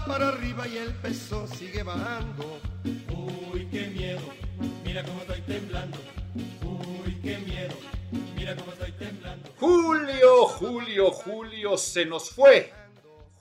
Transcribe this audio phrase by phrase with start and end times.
[0.00, 2.60] Para arriba y el peso sigue bajando.
[2.84, 4.22] Uy, qué miedo,
[4.84, 5.98] mira cómo estoy temblando.
[6.64, 7.74] Uy, qué miedo,
[8.34, 9.50] mira cómo estoy temblando.
[9.58, 12.72] Julio, Julio, Julio se nos fue.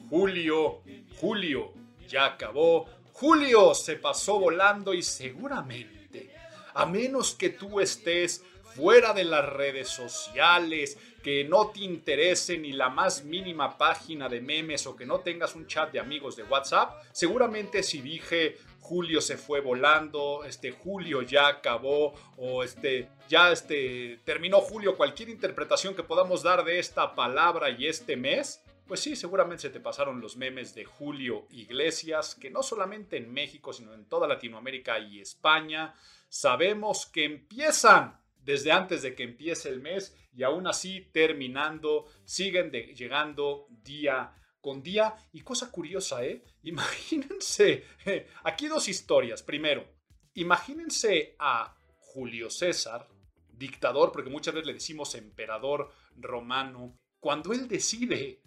[0.10, 0.82] Julio,
[1.20, 1.74] Julio,
[2.08, 2.88] ya acabó.
[3.14, 6.36] Julio se pasó volando y seguramente,
[6.74, 8.44] a menos que tú estés
[8.76, 14.42] fuera de las redes sociales, que no te interese ni la más mínima página de
[14.42, 19.22] memes o que no tengas un chat de amigos de WhatsApp, seguramente si dije Julio
[19.22, 25.96] se fue volando, este Julio ya acabó o este ya este terminó Julio, cualquier interpretación
[25.96, 30.20] que podamos dar de esta palabra y este mes, pues sí, seguramente se te pasaron
[30.20, 35.22] los memes de Julio Iglesias, que no solamente en México, sino en toda Latinoamérica y
[35.22, 35.96] España,
[36.28, 42.72] sabemos que empiezan desde antes de que empiece el mes y aún así terminando, siguen
[42.72, 45.16] llegando día con día.
[45.34, 46.44] Y cosa curiosa, ¿eh?
[46.64, 47.86] Imagínense,
[48.44, 49.44] aquí dos historias.
[49.44, 49.88] Primero,
[50.34, 53.08] imagínense a Julio César,
[53.50, 58.42] dictador, porque muchas veces le decimos emperador romano, cuando él decide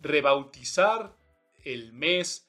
[0.00, 1.16] rebautizar
[1.64, 2.48] el mes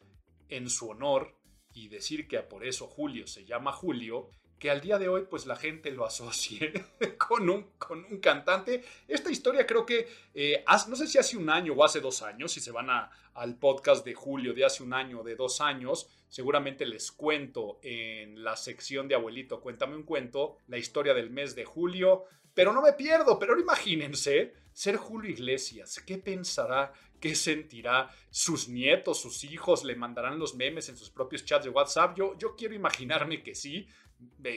[0.50, 1.38] en su honor
[1.74, 5.46] y decir que por eso Julio se llama Julio, que al día de hoy pues
[5.46, 6.72] la gente lo asocie
[7.18, 8.84] con un, con un cantante.
[9.08, 12.52] Esta historia creo que, eh, no sé si hace un año o hace dos años,
[12.52, 16.10] si se van al podcast de julio de hace un año o de dos años,
[16.28, 21.56] seguramente les cuento en la sección de Abuelito, cuéntame un cuento, la historia del mes
[21.56, 26.94] de julio, pero no me pierdo, pero imagínense ser Julio Iglesias, ¿qué pensará?
[27.20, 28.12] ¿Qué sentirá?
[28.30, 32.16] ¿Sus nietos, sus hijos le mandarán los memes en sus propios chats de WhatsApp?
[32.16, 33.88] Yo, yo quiero imaginarme que sí,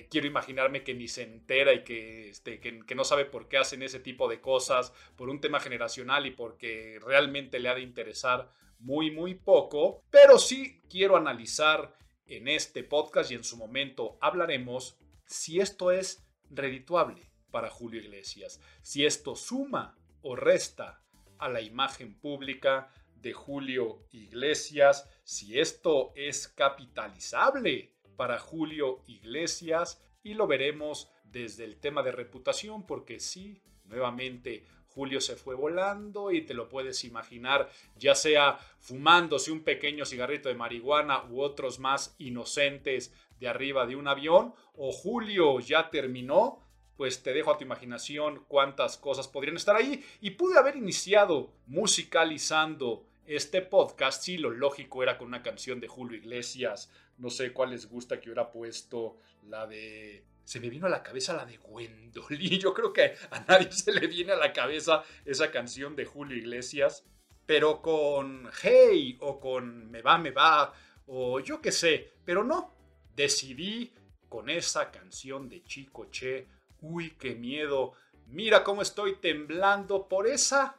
[0.08, 3.82] quiero imaginarme que ni se entera y que, este, que, no sabe por qué hacen
[3.82, 8.50] ese tipo de cosas por un tema generacional y porque realmente le ha de interesar
[8.78, 10.02] muy, muy poco.
[10.10, 16.24] Pero sí quiero analizar en este podcast y en su momento hablaremos si esto es
[16.50, 21.02] redituable para Julio Iglesias, si esto suma o resta
[21.38, 30.34] a la imagen pública de Julio Iglesias, si esto es capitalizable para Julio Iglesias y
[30.34, 36.42] lo veremos desde el tema de reputación porque sí, nuevamente Julio se fue volando y
[36.42, 42.14] te lo puedes imaginar, ya sea fumándose un pequeño cigarrito de marihuana u otros más
[42.18, 46.60] inocentes de arriba de un avión, o Julio ya terminó,
[46.98, 50.04] pues te dejo a tu imaginación cuántas cosas podrían estar ahí.
[50.20, 55.88] Y pude haber iniciado musicalizando este podcast, sí, lo lógico era con una canción de
[55.88, 60.24] Julio Iglesias, no sé cuál les gusta que hubiera puesto la de...
[60.44, 62.58] Se me vino a la cabeza la de Gwendolyn.
[62.58, 66.36] Yo creo que a nadie se le viene a la cabeza esa canción de Julio
[66.36, 67.04] Iglesias.
[67.46, 70.72] Pero con Hey o con Me va, me va
[71.06, 72.12] o yo qué sé.
[72.24, 72.72] Pero no,
[73.16, 73.92] decidí
[74.28, 76.46] con esa canción de Chico Che.
[76.80, 77.94] Uy, qué miedo.
[78.28, 80.76] Mira cómo estoy temblando por esa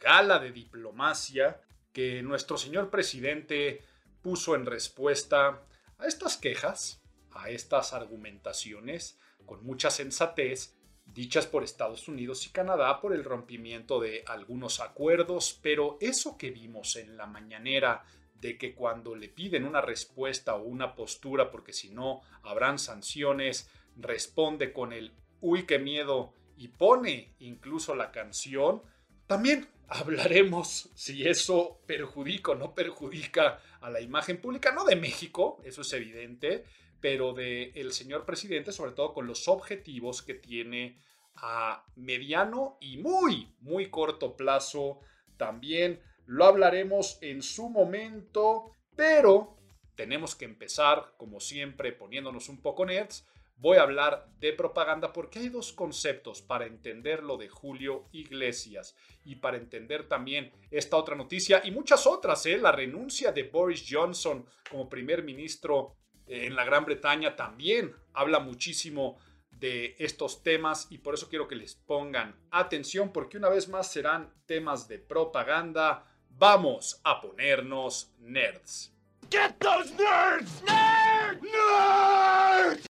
[0.00, 1.60] gala de diplomacia
[1.92, 3.82] que nuestro señor presidente
[4.22, 5.62] puso en respuesta
[5.98, 13.00] a estas quejas, a estas argumentaciones, con mucha sensatez, dichas por Estados Unidos y Canadá
[13.00, 18.04] por el rompimiento de algunos acuerdos, pero eso que vimos en la mañanera
[18.40, 23.70] de que cuando le piden una respuesta o una postura, porque si no habrán sanciones,
[23.96, 28.82] responde con el uy, qué miedo y pone incluso la canción,
[29.26, 35.60] también hablaremos si eso perjudica o no perjudica a la imagen pública, no de México,
[35.62, 36.64] eso es evidente,
[37.02, 40.98] pero del el señor presidente, sobre todo con los objetivos que tiene
[41.34, 45.00] a mediano y muy, muy corto plazo.
[45.36, 49.58] También lo hablaremos en su momento, pero
[49.96, 53.26] tenemos que empezar, como siempre, poniéndonos un poco nerds
[53.64, 58.94] voy a hablar de propaganda porque hay dos conceptos para entender lo de Julio Iglesias
[59.24, 62.44] y para entender también esta otra noticia y muchas otras.
[62.44, 62.58] ¿eh?
[62.58, 65.96] La renuncia de Boris Johnson como primer ministro
[66.26, 69.16] en la Gran Bretaña también habla muchísimo
[69.50, 73.90] de estos temas y por eso quiero que les pongan atención porque una vez más
[73.90, 76.04] serán temas de propaganda.
[76.28, 78.92] Vamos a ponernos nerds.
[79.30, 80.62] Get those nerds!
[80.64, 81.42] Nerds!
[81.42, 82.93] Nerds!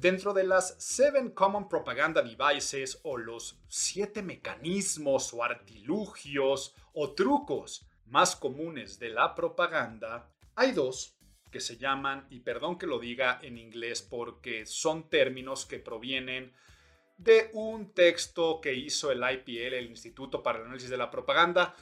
[0.00, 7.84] Dentro de las Seven Common Propaganda Devices o los siete mecanismos o artilugios o trucos
[8.06, 11.16] más comunes de la propaganda, hay dos
[11.50, 16.52] que se llaman, y perdón que lo diga en inglés porque son términos que provienen
[17.16, 21.74] de un texto que hizo el IPL, el Instituto para el Análisis de la Propaganda.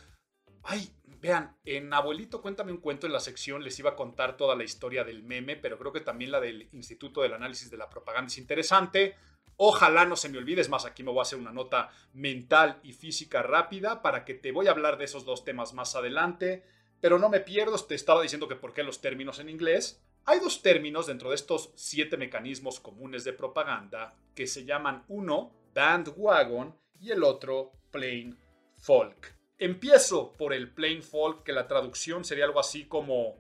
[0.66, 0.90] Ay,
[1.20, 4.64] vean, en Abuelito Cuéntame un cuento en la sección les iba a contar toda la
[4.64, 8.28] historia del meme, pero creo que también la del Instituto del Análisis de la Propaganda
[8.28, 9.16] es interesante.
[9.56, 12.92] Ojalá no se me olvide, más, aquí me voy a hacer una nota mental y
[12.92, 16.64] física rápida para que te voy a hablar de esos dos temas más adelante
[17.00, 20.02] pero no me pierdo, te estaba diciendo que por qué los términos en inglés.
[20.24, 25.52] Hay dos términos dentro de estos siete mecanismos comunes de propaganda que se llaman uno
[25.72, 28.36] bandwagon y el otro plain
[28.78, 29.35] folk.
[29.58, 33.36] Empiezo por el plain folk, que la traducción sería algo así como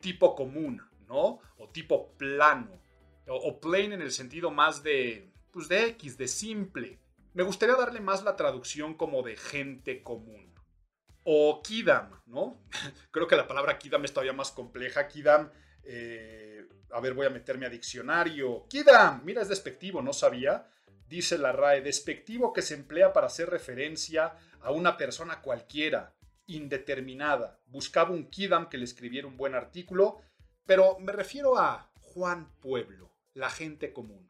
[0.00, 1.40] tipo común, ¿no?
[1.58, 2.80] O tipo plano.
[3.28, 6.98] O, plain en el sentido más de, pues de X, de simple.
[7.32, 10.50] Me gustaría darle más la traducción como de gente común
[11.24, 12.62] o Kidam, ¿no?
[13.10, 15.06] Creo que la palabra Kidam es todavía más compleja.
[15.06, 15.50] Kidam,
[15.84, 18.66] eh, a ver, voy a meterme a diccionario.
[18.68, 20.66] Kidam, mira, es despectivo, no sabía.
[21.08, 24.34] Dice la RAE, despectivo que se emplea para hacer referencia
[24.68, 26.14] una persona cualquiera,
[26.46, 27.60] indeterminada.
[27.66, 30.20] Buscaba un Kidam que le escribiera un buen artículo,
[30.66, 34.28] pero me refiero a Juan Pueblo, la gente común.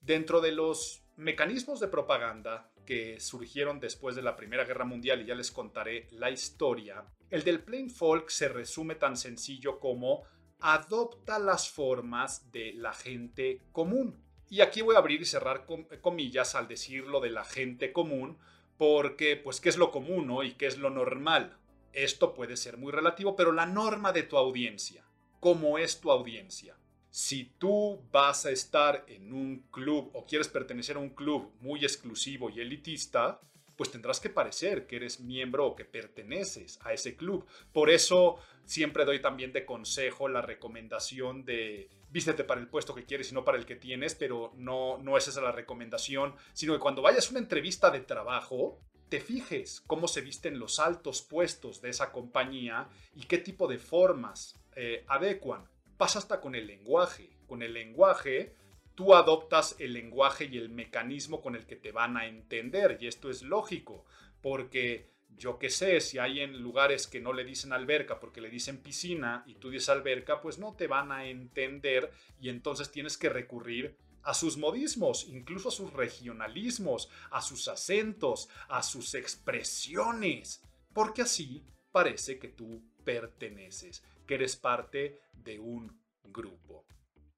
[0.00, 5.26] Dentro de los mecanismos de propaganda que surgieron después de la Primera Guerra Mundial y
[5.26, 10.24] ya les contaré la historia, el del plain folk se resume tan sencillo como
[10.58, 14.22] adopta las formas de la gente común.
[14.48, 15.64] Y aquí voy a abrir y cerrar
[16.00, 18.38] comillas al decir lo de la gente común,
[18.80, 21.54] porque pues qué es lo común y qué es lo normal.
[21.92, 25.04] Esto puede ser muy relativo, pero la norma de tu audiencia,
[25.38, 26.78] ¿cómo es tu audiencia?
[27.10, 31.80] Si tú vas a estar en un club o quieres pertenecer a un club muy
[31.80, 33.42] exclusivo y elitista,
[33.80, 37.46] pues tendrás que parecer que eres miembro o que perteneces a ese club.
[37.72, 38.36] Por eso
[38.66, 43.34] siempre doy también de consejo la recomendación de vístete para el puesto que quieres y
[43.34, 47.00] no para el que tienes, pero no, no es esa la recomendación, sino que cuando
[47.00, 48.78] vayas a una entrevista de trabajo,
[49.08, 53.78] te fijes cómo se visten los altos puestos de esa compañía y qué tipo de
[53.78, 55.64] formas eh, adecuan
[55.96, 57.30] pasa hasta con el lenguaje.
[57.46, 58.56] Con el lenguaje,
[59.00, 62.98] tú adoptas el lenguaje y el mecanismo con el que te van a entender.
[63.00, 64.04] Y esto es lógico,
[64.42, 65.08] porque
[65.38, 68.82] yo qué sé, si hay en lugares que no le dicen alberca porque le dicen
[68.82, 73.30] piscina y tú dices alberca, pues no te van a entender y entonces tienes que
[73.30, 80.62] recurrir a sus modismos, incluso a sus regionalismos, a sus acentos, a sus expresiones,
[80.92, 86.84] porque así parece que tú perteneces que eres parte de un grupo.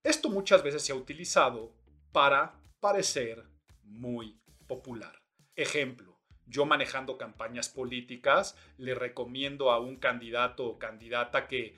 [0.02, 1.72] Esto muchas veces se ha utilizado
[2.10, 3.44] para parecer
[3.84, 5.22] muy popular.
[5.54, 11.76] Ejemplo, yo manejando campañas políticas le recomiendo a un candidato o candidata que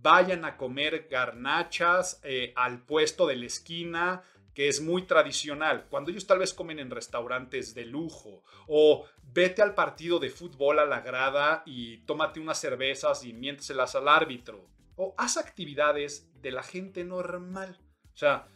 [0.00, 4.22] vayan a comer garnachas eh, al puesto de la esquina
[4.56, 9.60] que es muy tradicional, cuando ellos tal vez comen en restaurantes de lujo, o vete
[9.60, 14.66] al partido de fútbol a la grada y tómate unas cervezas y miénteselas al árbitro,
[14.96, 17.78] o haz actividades de la gente normal.
[18.14, 18.48] O sea,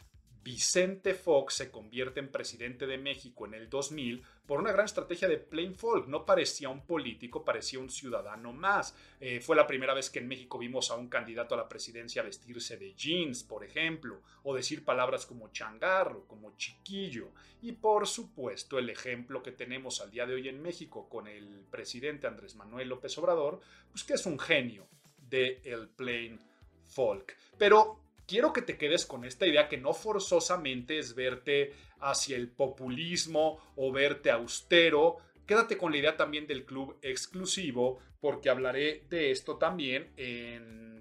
[0.42, 5.28] Vicente Fox se convierte en presidente de México en el 2000 por una gran estrategia
[5.28, 6.08] de plain folk.
[6.08, 8.96] No parecía un político, parecía un ciudadano más.
[9.20, 12.22] Eh, fue la primera vez que en México vimos a un candidato a la presidencia
[12.22, 17.32] vestirse de jeans, por ejemplo, o decir palabras como changarro, como chiquillo.
[17.60, 21.66] Y por supuesto, el ejemplo que tenemos al día de hoy en México con el
[21.70, 24.88] presidente Andrés Manuel López Obrador, pues que es un genio
[25.30, 26.38] de el plain
[26.84, 27.36] folk.
[27.56, 32.48] Pero quiero que te quedes con esta idea que no forzosamente es verte hacia el
[32.50, 35.16] populismo o verte austero.
[35.46, 40.12] Quédate con la idea también del club exclusivo, porque hablaré de esto también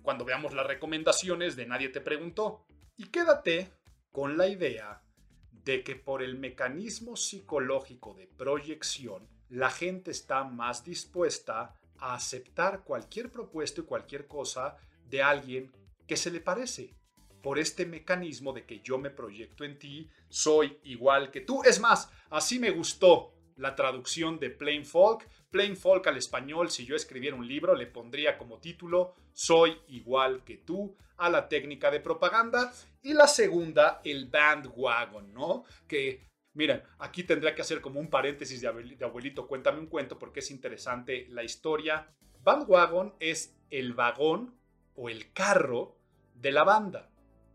[0.01, 2.65] cuando veamos las recomendaciones de Nadie te preguntó.
[2.98, 3.71] Y quédate
[4.12, 5.03] con la idea
[5.51, 13.32] de que por el mecanismo psicológico de proyección, la gente está más dispuesta aceptar cualquier
[13.32, 15.72] propuesta y cualquier cosa de alguien
[16.08, 16.94] que se le parece
[17.41, 21.63] por este mecanismo de que yo me proyecto en ti, soy igual que tú.
[21.63, 23.34] Es más, así me gustó.
[23.56, 25.27] la traducción de Plain Folk.
[25.51, 30.46] Plain Folk al español, si yo escribiera un libro, le pondría como título Soy igual
[30.46, 32.72] que tú a la técnica de propaganda.
[33.01, 35.65] Y la segunda, el bandwagon, ¿no?
[35.89, 38.68] Que Miren, aquí tendría que hacer como un paréntesis de
[39.06, 42.08] abuelito, cuéntame un cuento porque es interesante la historia.
[42.44, 44.56] Bandwagon es el vagón
[44.96, 45.98] o el carro
[46.34, 47.10] de la banda.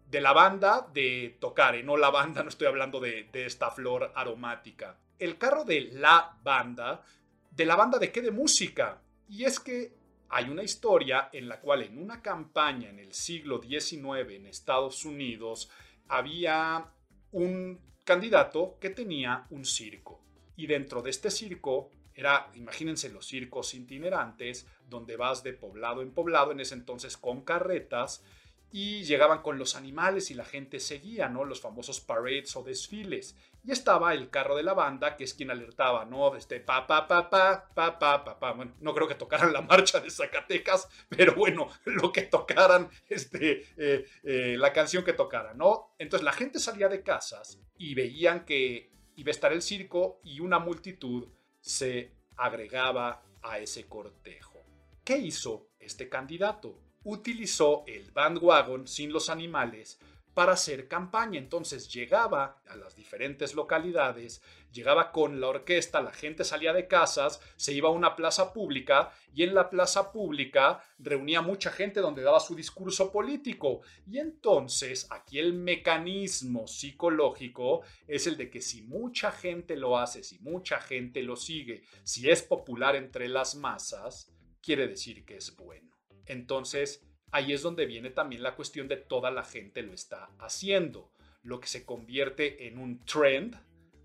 [0.07, 4.13] De la banda de tocar, no la banda, no estoy hablando de, de esta flor
[4.15, 4.99] aromática.
[5.19, 7.03] El carro de la banda,
[7.51, 8.21] ¿de la banda de qué?
[8.21, 9.03] De música.
[9.29, 9.97] Y es que
[10.29, 15.05] hay una historia en la cual en una campaña en el siglo XIX en Estados
[15.05, 15.71] Unidos
[16.09, 16.87] había
[17.33, 20.21] un candidato que tenía un circo.
[20.57, 26.13] Y dentro de este circo era, imagínense los circos itinerantes, donde vas de poblado en
[26.13, 28.23] poblado, en ese entonces con carretas,
[28.71, 31.45] y llegaban con los animales y la gente seguía, ¿no?
[31.45, 33.37] Los famosos parades o desfiles.
[33.67, 36.37] Y estaba el carro de la banda, que es quien alertaba, ¿no?
[36.37, 38.53] Este pa, pa, pa, pa, pa, pa, pa, pa.
[38.53, 43.67] Bueno, no creo que tocaran la marcha de Zacatecas, pero bueno, lo que tocaran, este,
[43.79, 45.95] eh, eh, la canción que tocaran, ¿no?
[45.99, 50.41] Entonces la gente salía de casas y veían que iba a estar el circo y
[50.41, 51.29] una multitud
[51.61, 54.63] se agregaba a ese cortejo.
[55.05, 56.79] ¿Qué hizo este candidato?
[57.05, 59.99] Utilizó el bandwagon sin los animales
[60.35, 61.39] para hacer campaña.
[61.39, 67.41] Entonces llegaba a las diferentes localidades, llegaba con la orquesta, la gente salía de casas,
[67.57, 72.23] se iba a una plaza pública y en la plaza pública reunía mucha gente donde
[72.23, 73.81] daba su discurso político.
[74.07, 80.25] Y entonces aquí el mecanismo psicológico es el de que si mucha gente lo hace,
[80.25, 85.55] si mucha gente lo sigue, si es popular entre las masas, quiere decir que es
[85.57, 85.91] bueno.
[86.27, 91.11] Entonces, ahí es donde viene también la cuestión de toda la gente lo está haciendo,
[91.43, 93.57] lo que se convierte en un trend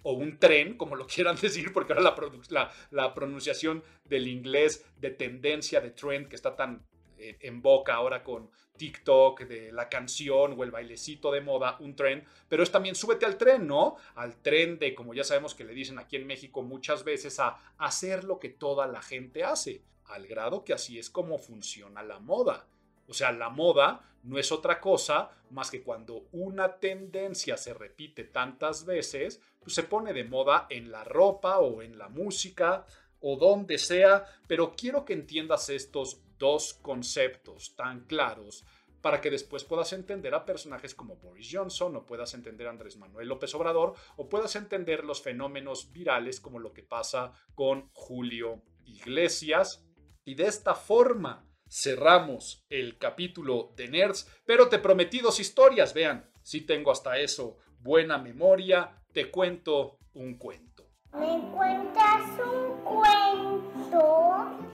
[0.01, 2.15] o un tren, como lo quieran decir, porque ahora
[2.49, 6.83] la, la, pronunciación del inglés de tendencia, de trend, que está tan
[7.19, 11.95] eh, en boca ahora con TikTok, de la canción o el bailecito de moda, un
[11.95, 13.97] tren, pero es también súbete al tren, ¿no?
[14.15, 17.59] Al tren de, como ya sabemos que le dicen aquí en México muchas veces, a
[17.77, 22.19] hacer lo que toda la gente hace, al grado que así es como funciona la
[22.19, 22.65] moda.
[23.09, 28.23] O sea, la moda no es otra cosa más que cuando una tendencia se repite
[28.25, 32.85] tantas veces, pues se pone de moda en la ropa o en la música
[33.19, 38.63] o donde sea, pero quiero que entiendas estos dos conceptos tan claros
[39.01, 42.97] para que después puedas entender a personajes como Boris Johnson o puedas entender a Andrés
[42.97, 48.61] Manuel López Obrador o puedas entender los fenómenos virales como lo que pasa con Julio
[48.85, 49.85] Iglesias.
[50.25, 56.29] Y de esta forma cerramos el capítulo de Nerds, pero te prometí dos historias, vean,
[56.41, 60.89] si tengo hasta eso buena memoria, te cuento un cuento.
[61.13, 64.73] ¿Me cuentas un cuento?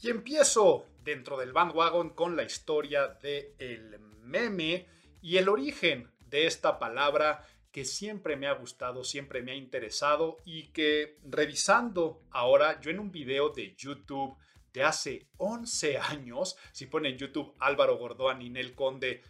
[0.00, 4.86] Y empiezo dentro del bandwagon con la historia de el meme
[5.20, 10.38] y el origen de esta palabra que siempre me ha gustado, siempre me ha interesado
[10.44, 14.36] y que revisando ahora yo en un video de YouTube
[14.72, 16.56] de hace 11 años.
[16.72, 19.22] Si ponen en YouTube Álvaro Gordoa, Ninel Conde,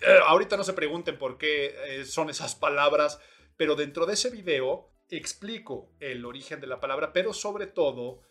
[0.00, 3.20] eh, ahorita no se pregunten por qué eh, son esas palabras,
[3.56, 8.22] pero dentro de ese video explico el origen de la palabra, pero sobre todo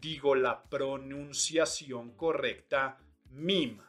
[0.00, 2.98] digo la pronunciación correcta,
[3.30, 3.80] mim.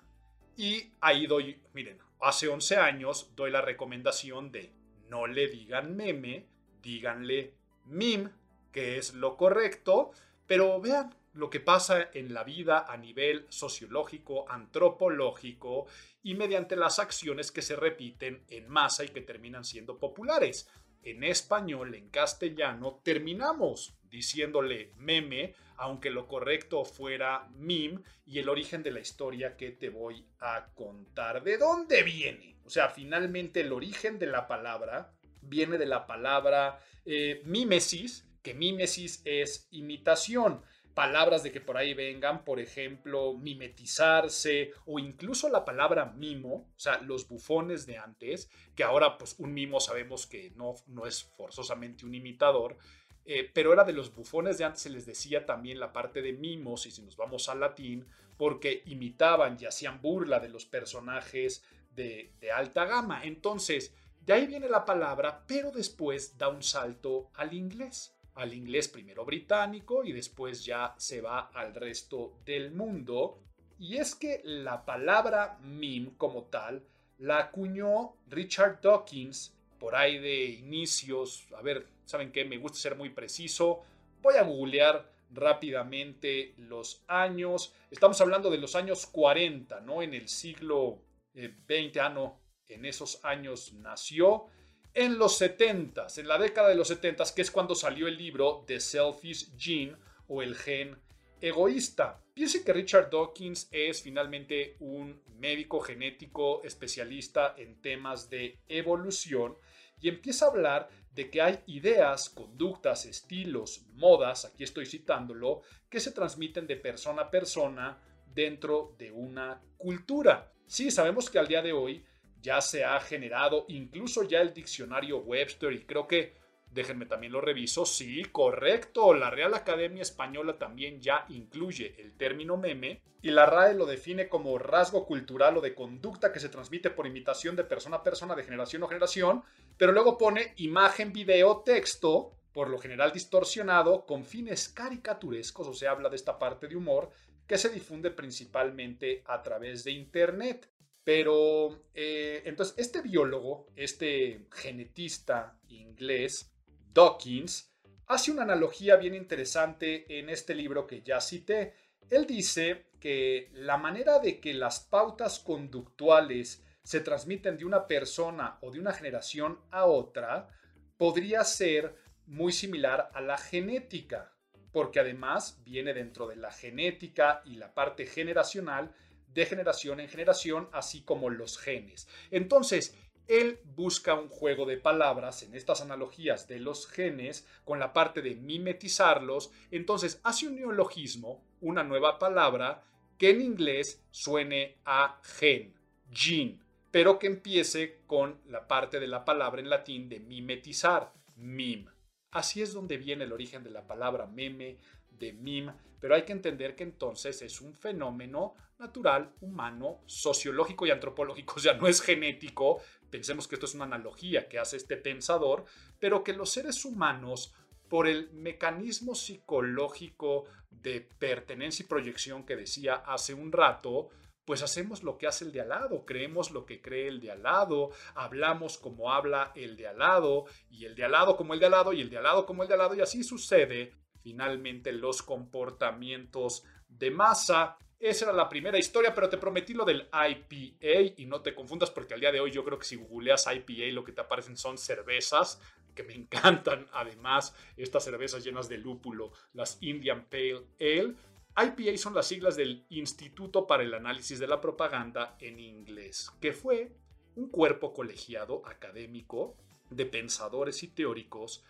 [0.57, 4.73] Y ahí doy, miren, hace 11 años doy la recomendación de
[5.09, 6.47] no le digan meme,
[6.81, 7.53] díganle
[7.85, 8.29] mim,
[8.71, 10.11] que es lo correcto,
[10.45, 15.87] pero vean, lo que pasa en la vida a nivel sociológico, antropológico
[16.23, 20.69] y mediante las acciones que se repiten en masa y que terminan siendo populares.
[21.03, 28.83] En español, en castellano, terminamos diciéndole meme, aunque lo correcto fuera meme, y el origen
[28.83, 31.43] de la historia que te voy a contar.
[31.43, 32.57] ¿De dónde viene?
[32.65, 38.53] O sea, finalmente el origen de la palabra viene de la palabra eh, mimesis, que
[38.53, 40.61] mimesis es imitación
[40.93, 46.79] palabras de que por ahí vengan, por ejemplo, mimetizarse o incluso la palabra mimo, o
[46.79, 51.23] sea, los bufones de antes, que ahora pues un mimo sabemos que no, no es
[51.23, 52.77] forzosamente un imitador,
[53.25, 56.33] eh, pero era de los bufones de antes, se les decía también la parte de
[56.33, 58.07] mimos, y si nos vamos al latín,
[58.37, 61.63] porque imitaban y hacían burla de los personajes
[61.95, 63.23] de, de alta gama.
[63.23, 68.87] Entonces, de ahí viene la palabra, pero después da un salto al inglés al inglés
[68.87, 73.39] primero británico y después ya se va al resto del mundo.
[73.79, 76.83] Y es que la palabra meme como tal
[77.17, 81.47] la acuñó Richard Dawkins por ahí de inicios.
[81.57, 82.45] A ver, ¿saben qué?
[82.45, 83.81] Me gusta ser muy preciso.
[84.21, 87.73] Voy a googlear rápidamente los años.
[87.89, 90.01] Estamos hablando de los años 40, ¿no?
[90.01, 90.99] En el siglo
[91.33, 94.47] XX, ah, no, en esos años nació.
[94.93, 98.65] En los 70, en la década de los 70, que es cuando salió el libro
[98.67, 99.95] The Selfish Gene
[100.27, 100.97] o el gen
[101.39, 102.19] egoísta.
[102.33, 109.55] Piense que Richard Dawkins es finalmente un médico genético especialista en temas de evolución
[110.01, 116.01] y empieza a hablar de que hay ideas, conductas, estilos, modas, aquí estoy citándolo, que
[116.01, 120.51] se transmiten de persona a persona dentro de una cultura.
[120.67, 122.03] Sí, sabemos que al día de hoy
[122.41, 127.41] ya se ha generado incluso ya el diccionario Webster y creo que Déjenme también lo
[127.41, 127.85] reviso.
[127.85, 129.13] Sí, correcto.
[129.13, 134.29] La Real Academia Española también ya incluye el término meme y la RAE lo define
[134.29, 138.35] como rasgo cultural o de conducta que se transmite por imitación de persona a persona,
[138.35, 139.43] de generación a generación,
[139.77, 145.91] pero luego pone imagen, video, texto, por lo general distorsionado, con fines caricaturescos, o sea,
[145.91, 147.11] habla de esta parte de humor,
[147.45, 150.70] que se difunde principalmente a través de Internet.
[151.03, 156.51] Pero eh, entonces este biólogo, este genetista inglés,
[156.93, 157.73] Dawkins,
[158.07, 161.73] hace una analogía bien interesante en este libro que ya cité.
[162.09, 168.57] Él dice que la manera de que las pautas conductuales se transmiten de una persona
[168.61, 170.49] o de una generación a otra
[170.97, 171.95] podría ser
[172.27, 174.33] muy similar a la genética,
[174.71, 178.93] porque además viene dentro de la genética y la parte generacional
[179.33, 182.07] de generación en generación, así como los genes.
[182.31, 182.95] Entonces,
[183.27, 188.21] él busca un juego de palabras en estas analogías de los genes con la parte
[188.21, 189.51] de mimetizarlos.
[189.71, 192.83] Entonces hace un neologismo, una nueva palabra
[193.17, 195.73] que en inglés suene a gen,
[196.11, 196.59] gene,
[196.91, 201.87] pero que empiece con la parte de la palabra en latín de mimetizar, mim.
[202.31, 204.77] Así es donde viene el origen de la palabra meme,
[205.09, 205.71] de mim,
[206.01, 211.59] pero hay que entender que entonces es un fenómeno natural, humano, sociológico y antropológico, o
[211.59, 215.63] sea, no es genético, pensemos que esto es una analogía que hace este pensador,
[215.99, 217.53] pero que los seres humanos,
[217.87, 224.09] por el mecanismo psicológico de pertenencia y proyección que decía hace un rato,
[224.45, 227.31] pues hacemos lo que hace el de al lado, creemos lo que cree el de
[227.31, 231.53] al lado, hablamos como habla el de al lado, y el de al lado como
[231.53, 233.01] el de al lado, y el de al lado como el de al lado, y
[233.01, 239.75] así sucede finalmente los comportamientos de masa esa era la primera historia, pero te prometí
[239.75, 242.85] lo del IPA y no te confundas porque al día de hoy yo creo que
[242.85, 245.61] si googleas IPA lo que te aparecen son cervezas
[245.93, 246.87] que me encantan.
[246.93, 251.15] Además, estas cervezas llenas de lúpulo, las Indian Pale Ale.
[251.55, 256.53] IPA son las siglas del Instituto para el Análisis de la Propaganda en inglés, que
[256.53, 256.95] fue
[257.35, 259.55] un cuerpo colegiado académico
[259.91, 261.63] de pensadores y teóricos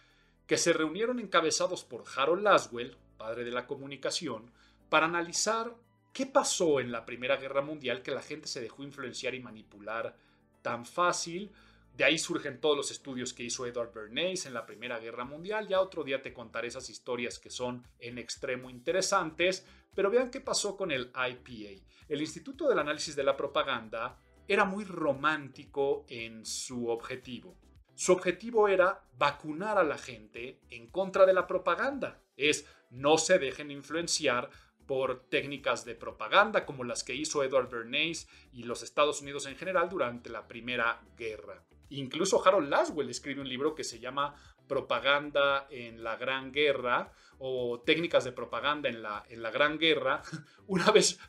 [0.52, 4.52] que se reunieron encabezados por Harold Laswell, padre de la comunicación,
[4.90, 5.74] para analizar
[6.12, 10.14] ¿Qué pasó en la Primera Guerra Mundial que la gente se dejó influenciar y manipular
[10.62, 11.54] tan fácil?
[11.96, 15.70] De ahí surgen todos los estudios que hizo Edward Bernays en la Primera Guerra Mundial.
[15.70, 20.42] Ya otro día te contaré esas historias que son en extremo interesantes, pero vean qué
[20.42, 21.82] pasó con el IPA.
[22.10, 27.56] El Instituto del Análisis de la Propaganda era muy romántico en su objetivo.
[28.02, 32.20] Su objetivo era vacunar a la gente en contra de la propaganda.
[32.36, 34.50] Es no se dejen influenciar
[34.88, 39.56] por técnicas de propaganda como las que hizo Edward Bernays y los Estados Unidos en
[39.56, 41.64] general durante la Primera Guerra.
[41.90, 44.34] Incluso Harold Laswell escribe un libro que se llama
[44.68, 50.24] Propaganda en la Gran Guerra o Técnicas de Propaganda en la, en la Gran Guerra.
[50.66, 51.20] Una vez,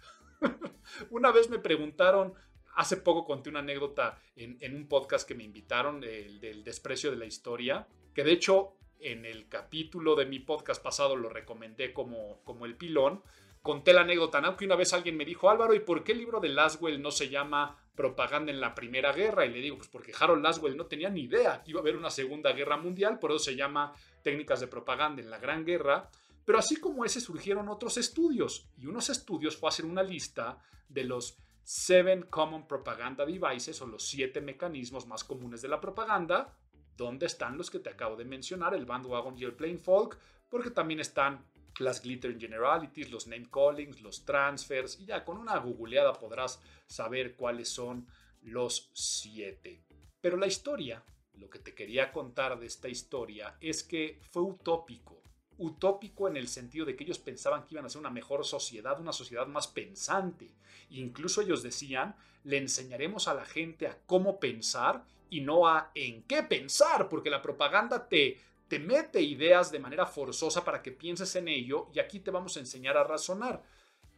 [1.10, 2.32] una vez me preguntaron,
[2.74, 7.16] hace poco conté una anécdota en, un podcast que me invitaron, el, del desprecio de
[7.16, 12.40] la historia, que de hecho en el capítulo de mi podcast pasado lo recomendé como,
[12.44, 13.22] como el pilón,
[13.62, 14.56] conté la anécdota, ¿no?
[14.56, 17.10] Que una vez alguien me dijo, Álvaro, ¿y por qué el libro de Laswell no
[17.10, 19.46] se llama Propaganda en la Primera Guerra?
[19.46, 21.96] Y le digo, pues porque Harold Laswell no tenía ni idea que iba a haber
[21.96, 26.10] una Segunda Guerra Mundial, por eso se llama Técnicas de Propaganda en la Gran Guerra.
[26.44, 30.58] Pero así como ese surgieron otros estudios, y unos estudios fue hacer una lista
[30.88, 36.56] de los Seven Common Propaganda Devices, o los siete mecanismos más comunes de la propaganda,
[36.96, 40.70] ¿Dónde están los que te acabo de mencionar, el bandwagon y el plain folk, porque
[40.70, 41.44] también están
[41.78, 47.34] las glitter generalities, los name callings, los transfers, y ya con una googleada podrás saber
[47.34, 48.06] cuáles son
[48.42, 49.82] los siete.
[50.20, 51.02] Pero la historia,
[51.34, 55.21] lo que te quería contar de esta historia es que fue utópico.
[55.62, 59.00] Utópico en el sentido de que ellos pensaban que iban a ser una mejor sociedad,
[59.00, 60.50] una sociedad más pensante.
[60.90, 66.24] Incluso ellos decían, le enseñaremos a la gente a cómo pensar y no a en
[66.24, 71.36] qué pensar, porque la propaganda te, te mete ideas de manera forzosa para que pienses
[71.36, 73.62] en ello y aquí te vamos a enseñar a razonar.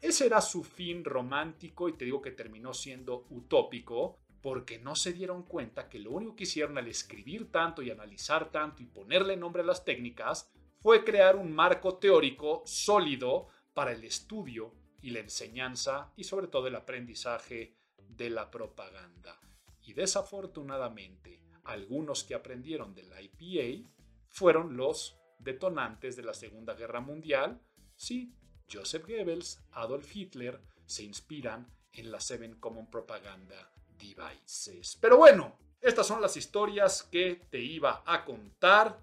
[0.01, 5.13] Ese era su fin romántico y te digo que terminó siendo utópico porque no se
[5.13, 9.37] dieron cuenta que lo único que hicieron al escribir tanto y analizar tanto y ponerle
[9.37, 10.51] nombre a las técnicas
[10.85, 16.67] fue crear un marco teórico sólido para el estudio y la enseñanza y sobre todo
[16.67, 17.75] el aprendizaje
[18.07, 19.41] de la propaganda.
[19.81, 23.89] Y desafortunadamente, algunos que aprendieron del IPA
[24.29, 27.63] fueron los detonantes de la Segunda Guerra Mundial.
[27.97, 28.35] Sí,
[28.71, 34.99] Joseph Goebbels, Adolf Hitler se inspiran en la Seven Common Propaganda Devices.
[35.01, 38.99] Pero bueno, estas son las historias que te iba a contar.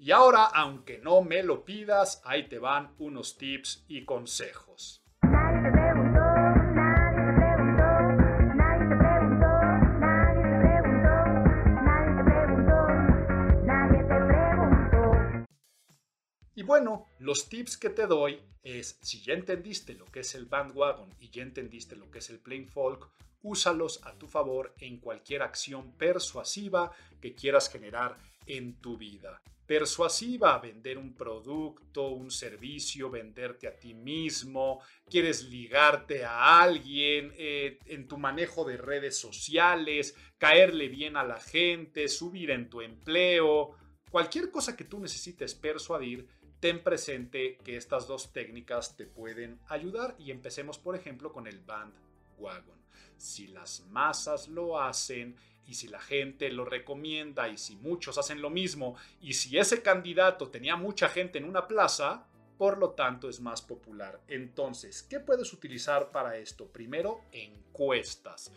[0.00, 5.02] Y ahora, aunque no me lo pidas, ahí te van unos tips y consejos.
[16.54, 20.46] Y bueno, los tips que te doy es, si ya entendiste lo que es el
[20.46, 23.10] bandwagon y ya entendiste lo que es el plain folk,
[23.42, 30.56] úsalos a tu favor en cualquier acción persuasiva que quieras generar en tu vida persuasiva,
[30.58, 38.08] vender un producto, un servicio, venderte a ti mismo, quieres ligarte a alguien, eh, en
[38.08, 43.76] tu manejo de redes sociales, caerle bien a la gente, subir en tu empleo,
[44.10, 46.26] cualquier cosa que tú necesites persuadir,
[46.60, 51.60] ten presente que estas dos técnicas te pueden ayudar y empecemos por ejemplo con el
[51.60, 52.78] bandwagon.
[53.18, 55.36] Si las masas lo hacen,
[55.68, 59.82] y si la gente lo recomienda y si muchos hacen lo mismo y si ese
[59.82, 62.26] candidato tenía mucha gente en una plaza,
[62.56, 64.20] por lo tanto es más popular.
[64.26, 66.66] Entonces, ¿qué puedes utilizar para esto?
[66.66, 68.50] Primero, encuestas.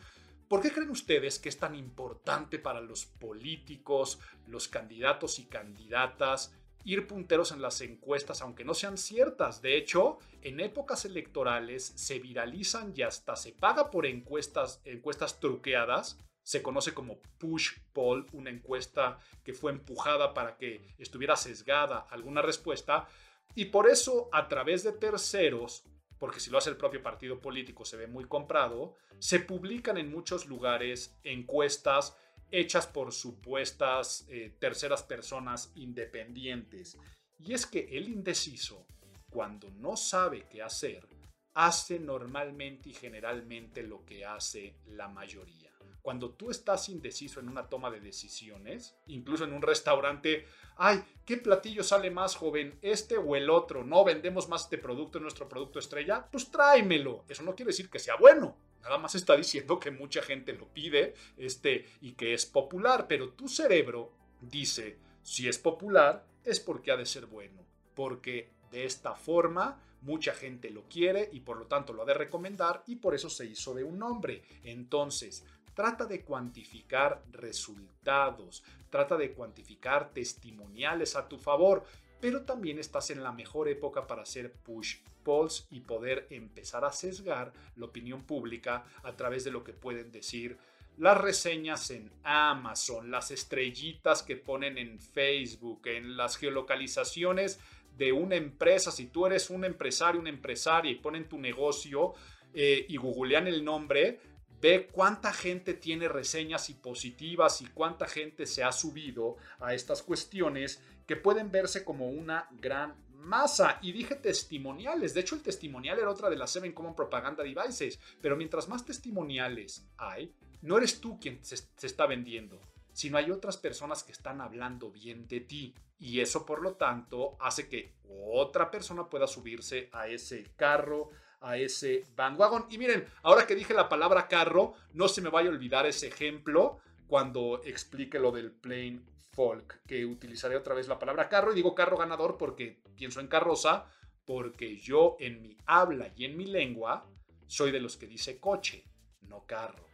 [0.47, 6.53] ¿Por qué creen ustedes que es tan importante para los políticos, los candidatos y candidatas
[6.83, 9.61] ir punteros en las encuestas, aunque no sean ciertas?
[9.61, 16.17] De hecho, en épocas electorales se viralizan y hasta se paga por encuestas, encuestas truqueadas
[16.43, 22.41] se conoce como push poll, una encuesta que fue empujada para que estuviera sesgada alguna
[22.41, 23.07] respuesta,
[23.53, 25.83] y por eso a través de terceros,
[26.17, 30.09] porque si lo hace el propio partido político se ve muy comprado, se publican en
[30.09, 32.15] muchos lugares encuestas
[32.51, 36.97] hechas por supuestas eh, terceras personas independientes.
[37.39, 38.85] Y es que el indeciso,
[39.29, 41.07] cuando no sabe qué hacer,
[41.53, 45.60] hace normalmente y generalmente lo que hace la mayoría
[46.01, 50.45] cuando tú estás indeciso en una toma de decisiones, incluso en un restaurante,
[50.77, 53.83] ay, ¿qué platillo sale más joven, este o el otro?
[53.83, 57.25] No vendemos más este producto, nuestro producto estrella, pues tráemelo.
[57.27, 58.57] Eso no quiere decir que sea bueno.
[58.81, 63.29] Nada más está diciendo que mucha gente lo pide este, y que es popular, pero
[63.33, 64.11] tu cerebro
[64.41, 70.33] dice, si es popular, es porque ha de ser bueno, porque de esta forma mucha
[70.33, 73.45] gente lo quiere y por lo tanto lo ha de recomendar y por eso se
[73.45, 74.43] hizo de un nombre.
[74.63, 81.85] Entonces, Trata de cuantificar resultados, trata de cuantificar testimoniales a tu favor,
[82.19, 86.91] pero también estás en la mejor época para hacer push polls y poder empezar a
[86.91, 90.57] sesgar la opinión pública a través de lo que pueden decir
[90.97, 97.59] las reseñas en Amazon, las estrellitas que ponen en Facebook, en las geolocalizaciones
[97.97, 98.91] de una empresa.
[98.91, 102.13] Si tú eres un empresario, una empresaria y ponen tu negocio
[102.53, 104.19] eh, y googlean el nombre,
[104.61, 110.03] ve cuánta gente tiene reseñas y positivas y cuánta gente se ha subido a estas
[110.03, 113.79] cuestiones que pueden verse como una gran masa.
[113.81, 115.13] Y dije testimoniales.
[115.13, 117.99] De hecho, el testimonial era otra de las Seven Common Propaganda Devices.
[118.21, 122.61] Pero mientras más testimoniales hay, no eres tú quien se, se está vendiendo,
[122.93, 125.73] sino hay otras personas que están hablando bien de ti.
[125.97, 131.09] Y eso, por lo tanto, hace que otra persona pueda subirse a ese carro,
[131.41, 132.65] a ese bandwagon.
[132.69, 136.07] Y miren, ahora que dije la palabra carro, no se me vaya a olvidar ese
[136.07, 141.55] ejemplo cuando explique lo del plain folk, que utilizaré otra vez la palabra carro y
[141.55, 143.85] digo carro ganador porque pienso en carroza,
[144.25, 147.05] porque yo en mi habla y en mi lengua
[147.47, 148.85] soy de los que dice coche,
[149.21, 149.85] no carro.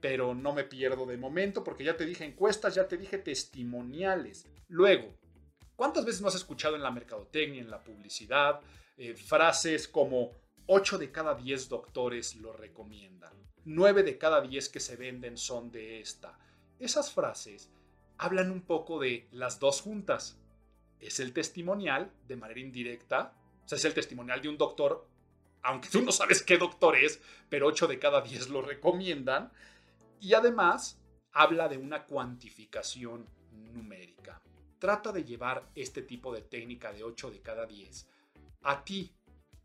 [0.00, 4.46] Pero no me pierdo de momento porque ya te dije encuestas, ya te dije testimoniales.
[4.68, 5.14] Luego,
[5.76, 8.60] ¿cuántas veces no has escuchado en la mercadotecnia, en la publicidad,
[8.96, 10.39] eh, frases como
[10.72, 13.32] 8 de cada 10 doctores lo recomiendan.
[13.64, 16.38] 9 de cada 10 que se venden son de esta.
[16.78, 17.72] Esas frases
[18.18, 20.38] hablan un poco de las dos juntas.
[21.00, 25.08] Es el testimonial de manera indirecta, o sea, es el testimonial de un doctor,
[25.62, 29.50] aunque tú no sabes qué doctor es, pero 8 de cada 10 lo recomiendan.
[30.20, 31.00] Y además
[31.32, 34.40] habla de una cuantificación numérica.
[34.78, 38.06] Trata de llevar este tipo de técnica de 8 de cada 10
[38.62, 39.12] a ti.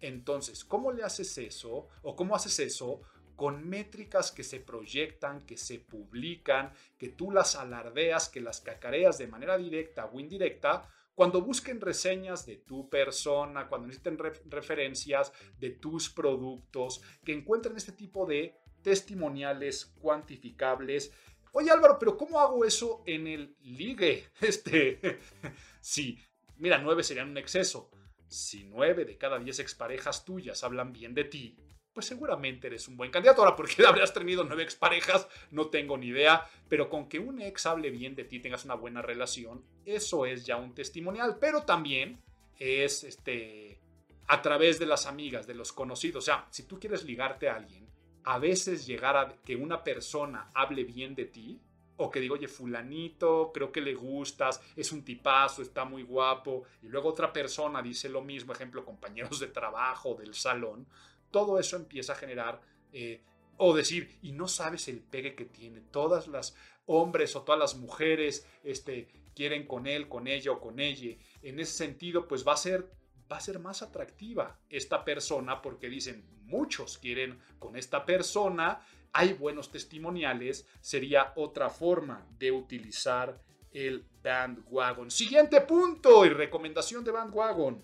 [0.05, 1.87] Entonces, ¿cómo le haces eso?
[2.03, 3.01] ¿O cómo haces eso?
[3.35, 9.17] Con métricas que se proyectan, que se publican, que tú las alardeas, que las cacareas
[9.17, 15.71] de manera directa o indirecta, cuando busquen reseñas de tu persona, cuando necesiten referencias de
[15.71, 21.11] tus productos, que encuentren este tipo de testimoniales cuantificables.
[21.53, 24.25] Oye Álvaro, pero ¿cómo hago eso en el ligue?
[24.39, 24.99] Este,
[25.81, 26.19] sí,
[26.57, 27.89] mira, nueve serían un exceso.
[28.35, 31.55] Si nueve de cada diez exparejas tuyas hablan bien de ti,
[31.93, 33.41] pues seguramente eres un buen candidato.
[33.41, 35.29] Ahora, ¿por qué habrías tenido nueve exparejas?
[35.51, 38.73] No tengo ni idea, pero con que un ex hable bien de ti, tengas una
[38.73, 42.21] buena relación, eso es ya un testimonial, pero también
[42.59, 43.79] es este
[44.27, 46.25] a través de las amigas, de los conocidos.
[46.25, 47.87] O sea, si tú quieres ligarte a alguien,
[48.25, 51.61] a veces llegar a que una persona hable bien de ti,
[51.97, 56.63] o que digo, oye, fulanito, creo que le gustas, es un tipazo, está muy guapo,
[56.81, 60.87] y luego otra persona dice lo mismo, ejemplo, compañeros de trabajo, del salón,
[61.31, 63.21] todo eso empieza a generar, eh,
[63.57, 66.55] o decir, y no sabes el pegue que tiene, todas las
[66.85, 71.15] hombres o todas las mujeres este, quieren con él, con ella o con ella.
[71.41, 72.89] En ese sentido, pues va a ser
[73.31, 78.85] va a ser más atractiva esta persona porque dicen muchos quieren con esta persona,
[79.17, 85.09] hay buenos testimoniales, sería otra forma de utilizar el bandwagon.
[85.09, 87.81] Siguiente punto y recomendación de bandwagon.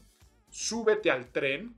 [0.50, 1.74] Súbete al tren,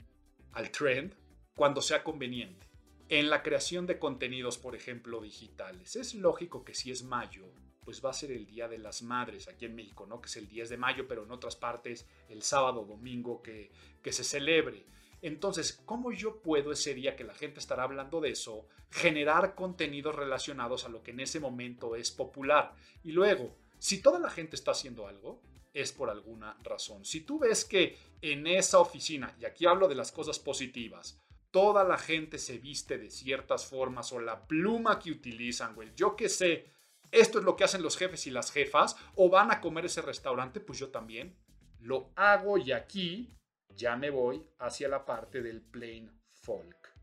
[0.53, 1.13] al trend,
[1.55, 2.65] cuando sea conveniente.
[3.09, 7.45] En la creación de contenidos, por ejemplo, digitales, es lógico que si es mayo,
[7.85, 10.19] pues va a ser el Día de las Madres aquí en México, ¿no?
[10.19, 14.11] Que es el 10 de mayo, pero en otras partes el sábado, domingo que, que
[14.11, 14.83] se celebre.
[15.23, 20.13] Entonces, ¿cómo yo puedo ese día que la gente estará hablando de eso, generar contenidos
[20.13, 22.75] relacionados a lo que en ese momento es popular?
[23.03, 25.41] Y luego, si toda la gente está haciendo algo,
[25.73, 27.05] es por alguna razón.
[27.05, 31.17] Si tú ves que en esa oficina, y aquí hablo de las cosas positivas,
[31.51, 36.17] toda la gente se viste de ciertas formas o la pluma que utilizan, güey, yo
[36.17, 36.65] qué sé,
[37.11, 40.01] esto es lo que hacen los jefes y las jefas, o van a comer ese
[40.01, 41.37] restaurante, pues yo también
[41.79, 43.33] lo hago y aquí
[43.75, 46.93] ya me voy hacia la parte del plain folk.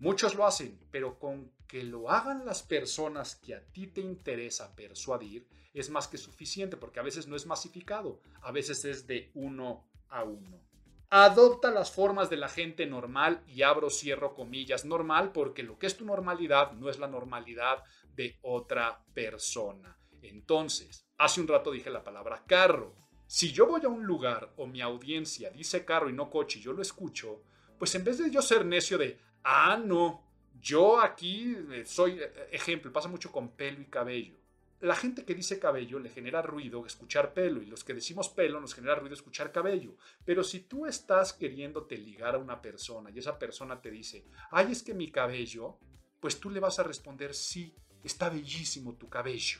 [0.00, 4.74] Muchos lo hacen, pero con que lo hagan las personas que a ti te interesa
[4.74, 9.30] persuadir es más que suficiente, porque a veces no es masificado, a veces es de
[9.34, 10.60] uno a uno.
[11.10, 15.86] Adopta las formas de la gente normal y abro, cierro comillas, normal porque lo que
[15.86, 17.82] es tu normalidad no es la normalidad
[18.14, 19.98] de otra persona.
[20.20, 22.94] Entonces, hace un rato dije la palabra carro.
[23.28, 26.62] Si yo voy a un lugar o mi audiencia dice carro y no coche y
[26.62, 27.42] yo lo escucho,
[27.78, 30.24] pues en vez de yo ser necio de, ah, no,
[30.60, 34.38] yo aquí eh, soy eh, ejemplo, pasa mucho con pelo y cabello
[34.80, 38.60] la gente que dice cabello le genera ruido escuchar pelo y los que decimos pelo
[38.60, 39.96] nos genera ruido escuchar cabello.
[40.24, 44.70] Pero si tú estás queriéndote ligar a una persona y esa persona te dice, ay,
[44.70, 45.78] es que mi cabello,
[46.20, 49.58] pues tú le vas a responder, sí, está bellísimo tu cabello.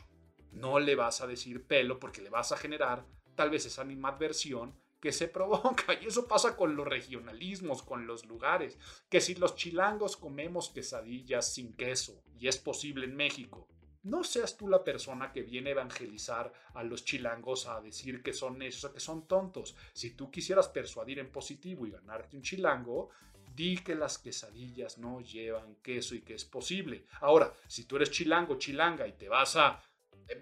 [0.52, 3.04] No le vas a decir pelo porque le vas a generar
[3.38, 5.94] tal vez esa animadversión que se provoca.
[6.03, 8.77] Y eso pasa con los regionalismos, con los lugares.
[9.09, 13.68] Que si los chilangos comemos quesadillas sin queso, y es posible en México,
[14.03, 18.33] no seas tú la persona que viene a evangelizar a los chilangos a decir que
[18.33, 19.77] son esos, que son tontos.
[19.92, 23.11] Si tú quisieras persuadir en positivo y ganarte un chilango,
[23.55, 27.07] di que las quesadillas no llevan queso y que es posible.
[27.20, 29.81] Ahora, si tú eres chilango, chilanga y te vas a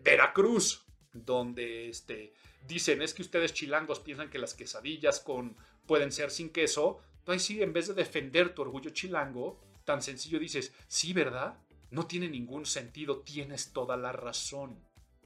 [0.03, 2.35] Veracruz, donde este,
[2.67, 7.43] dicen es que ustedes chilangos piensan que las quesadillas con, pueden ser sin queso, pues
[7.43, 11.59] sí, en vez de defender tu orgullo chilango, tan sencillo dices, sí, ¿verdad?
[11.91, 14.79] No tiene ningún sentido, tienes toda la razón.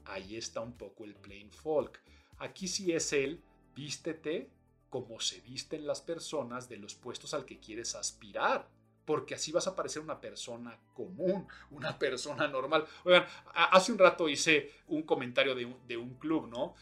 [0.05, 2.01] Ahí está un poco el plain folk.
[2.37, 3.43] Aquí sí es el
[3.75, 4.49] vístete
[4.89, 8.67] como se visten las personas de los puestos al que quieres aspirar.
[9.05, 12.85] Porque así vas a parecer una persona común, una persona normal.
[13.03, 16.75] Oigan, hace un rato hice un comentario de un, de un club, ¿no?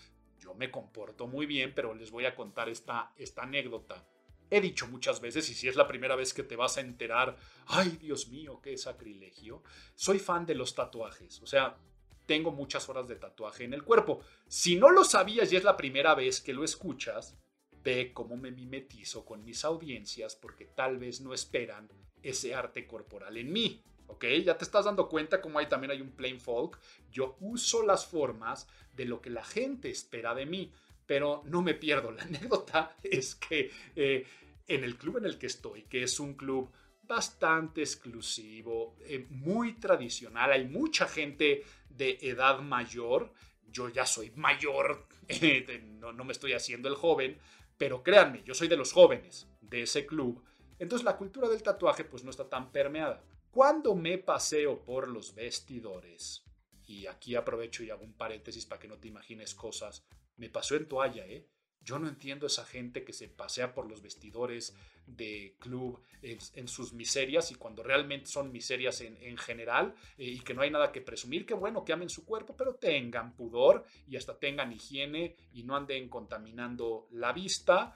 [0.56, 4.06] Me comporto muy bien, pero les voy a contar esta, esta anécdota.
[4.50, 7.38] He dicho muchas veces, y si es la primera vez que te vas a enterar,
[7.68, 9.62] ay Dios mío, qué sacrilegio,
[9.94, 11.78] soy fan de los tatuajes, o sea,
[12.26, 14.22] tengo muchas horas de tatuaje en el cuerpo.
[14.48, 17.36] Si no lo sabías y es la primera vez que lo escuchas,
[17.84, 21.90] ve cómo me mimetizo con mis audiencias porque tal vez no esperan
[22.22, 23.84] ese arte corporal en mí.
[24.10, 24.26] ¿Ok?
[24.44, 26.80] Ya te estás dando cuenta como ahí también hay un plain folk.
[27.12, 30.72] Yo uso las formas de lo que la gente espera de mí
[31.10, 32.12] pero no me pierdo.
[32.12, 34.28] La anécdota es que eh,
[34.68, 36.70] en el club en el que estoy, que es un club
[37.02, 40.52] bastante exclusivo, eh, muy tradicional.
[40.52, 43.34] Hay mucha gente de edad mayor.
[43.72, 47.40] Yo ya soy mayor, eh, no, no me estoy haciendo el joven,
[47.76, 50.44] pero créanme, yo soy de los jóvenes de ese club.
[50.78, 53.24] Entonces la cultura del tatuaje pues no está tan permeada.
[53.52, 56.44] Cuando me paseo por los vestidores,
[56.86, 60.06] y aquí aprovecho y hago un paréntesis para que no te imagines cosas,
[60.38, 61.48] me pasó en toalla, ¿eh?
[61.82, 64.76] Yo no entiendo esa gente que se pasea por los vestidores
[65.08, 70.54] de club en, sus miserias y cuando realmente son miserias en, general eh, y que
[70.54, 74.18] no hay nada que presumir, que bueno, que amen su cuerpo, pero tengan pudor y
[74.18, 77.96] hasta tengan higiene y no anden contaminando la vista.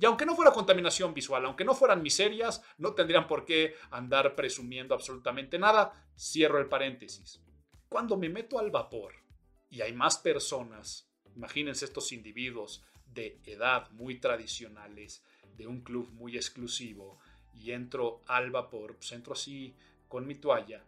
[0.00, 4.34] Y aunque no fuera contaminación visual, aunque no fueran miserias, no tendrían por qué andar
[4.34, 6.08] presumiendo absolutamente nada.
[6.18, 7.40] Cierro el paréntesis.
[7.88, 9.14] Cuando me meto al vapor
[9.70, 15.22] y hay más personas, imagínense estos individuos de edad muy tradicionales,
[15.56, 17.18] de un club muy exclusivo,
[17.54, 19.74] y entro al vapor, pues entro así
[20.08, 20.84] con mi toalla,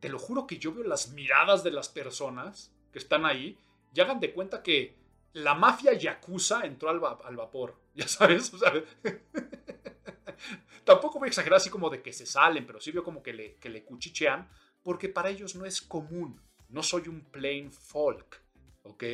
[0.00, 3.56] te lo juro que yo veo las miradas de las personas que están ahí
[3.94, 4.96] y hagan de cuenta que
[5.34, 8.52] la mafia yakuza entró al, vapor, ya sabes,
[10.84, 13.32] tampoco voy a exagerar así como de que se salen, pero sí veo como que
[13.32, 14.48] le, que le cuchichean,
[14.82, 18.42] porque para ellos no es común, no soy un plain folk,
[18.82, 19.04] ¿ok?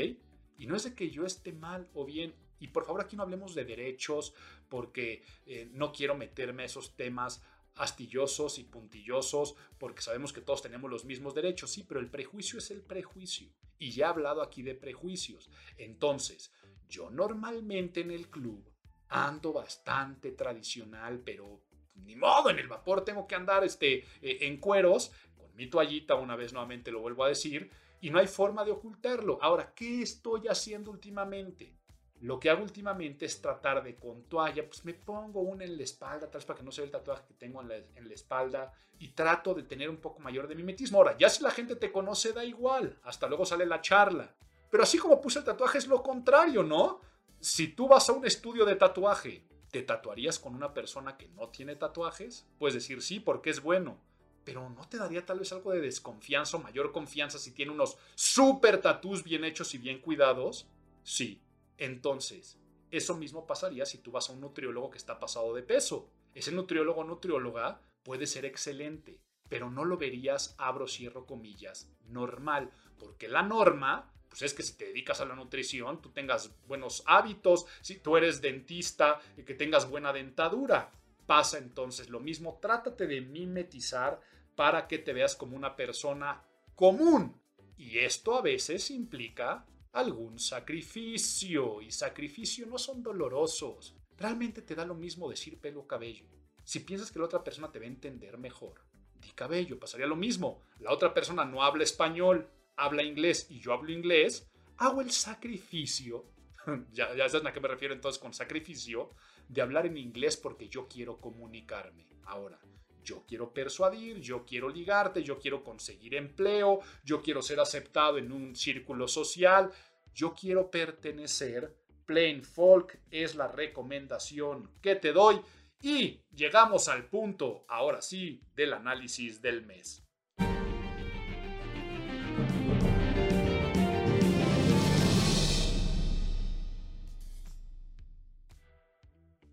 [0.58, 3.22] Y no es de que yo esté mal o bien, y por favor aquí no
[3.22, 4.34] hablemos de derechos
[4.68, 7.42] porque eh, no quiero meterme a esos temas
[7.78, 12.58] astillosos y puntillosos porque sabemos que todos tenemos los mismos derechos, sí, pero el prejuicio
[12.58, 13.48] es el prejuicio.
[13.78, 15.50] Y ya he hablado aquí de prejuicios.
[15.76, 16.52] Entonces,
[16.88, 18.64] yo normalmente en el club
[19.08, 21.62] ando bastante tradicional, pero
[21.94, 26.14] ni modo, en el vapor tengo que andar este, eh, en cueros, con mi toallita,
[26.14, 29.38] una vez nuevamente lo vuelvo a decir, y no hay forma de ocultarlo.
[29.42, 31.77] Ahora, ¿qué estoy haciendo últimamente?
[32.20, 35.84] Lo que hago últimamente es tratar de con toalla, pues me pongo una en la
[35.84, 38.08] espalda, tal vez para que no se vea el tatuaje que tengo en la, en
[38.08, 40.98] la, espalda y trato de tener un poco mayor de mimetismo.
[40.98, 44.34] Ahora, ya si la gente te conoce, da igual, hasta luego sale la charla.
[44.70, 47.00] Pero así como puse el tatuaje es lo contrario, ¿no?
[47.40, 51.48] Si tú vas a un estudio de tatuaje, ¿te tatuarías con una persona que no
[51.48, 52.46] tiene tatuajes?
[52.58, 53.98] Puedes decir sí, porque es bueno.
[54.44, 57.98] Pero ¿no te daría tal vez algo de desconfianza o mayor confianza si tiene unos
[58.14, 60.66] super tatús bien hechos y bien cuidados?
[61.02, 61.40] Sí,
[61.78, 62.58] entonces,
[62.90, 66.10] eso mismo pasaría si tú vas a un nutriólogo que está pasado de peso.
[66.34, 72.70] Ese nutriólogo o nutrióloga puede ser excelente, pero no lo verías, abro, cierro comillas, normal,
[72.98, 77.02] porque la norma, pues es que si te dedicas a la nutrición, tú tengas buenos
[77.06, 80.90] hábitos, si tú eres dentista, que tengas buena dentadura.
[81.26, 84.20] Pasa entonces lo mismo, trátate de mimetizar
[84.56, 86.42] para que te veas como una persona
[86.74, 87.40] común.
[87.76, 93.96] Y esto a veces implica algún sacrificio, y sacrificio no son dolorosos.
[94.16, 96.26] Realmente te da lo mismo decir pelo o cabello.
[96.64, 98.82] Si piensas que la otra persona te va a entender mejor,
[99.14, 100.62] di cabello, pasaría lo mismo.
[100.80, 106.26] La otra persona no habla español, habla inglés y yo hablo inglés, hago el sacrificio,
[106.92, 109.14] ya, ya sabes a qué me refiero entonces con sacrificio,
[109.48, 112.06] de hablar en inglés porque yo quiero comunicarme.
[112.24, 112.60] Ahora,
[113.08, 118.30] yo quiero persuadir, yo quiero ligarte, yo quiero conseguir empleo, yo quiero ser aceptado en
[118.30, 119.70] un círculo social,
[120.14, 121.74] yo quiero pertenecer.
[122.04, 125.40] Plain Folk es la recomendación que te doy
[125.82, 130.07] y llegamos al punto, ahora sí, del análisis del mes.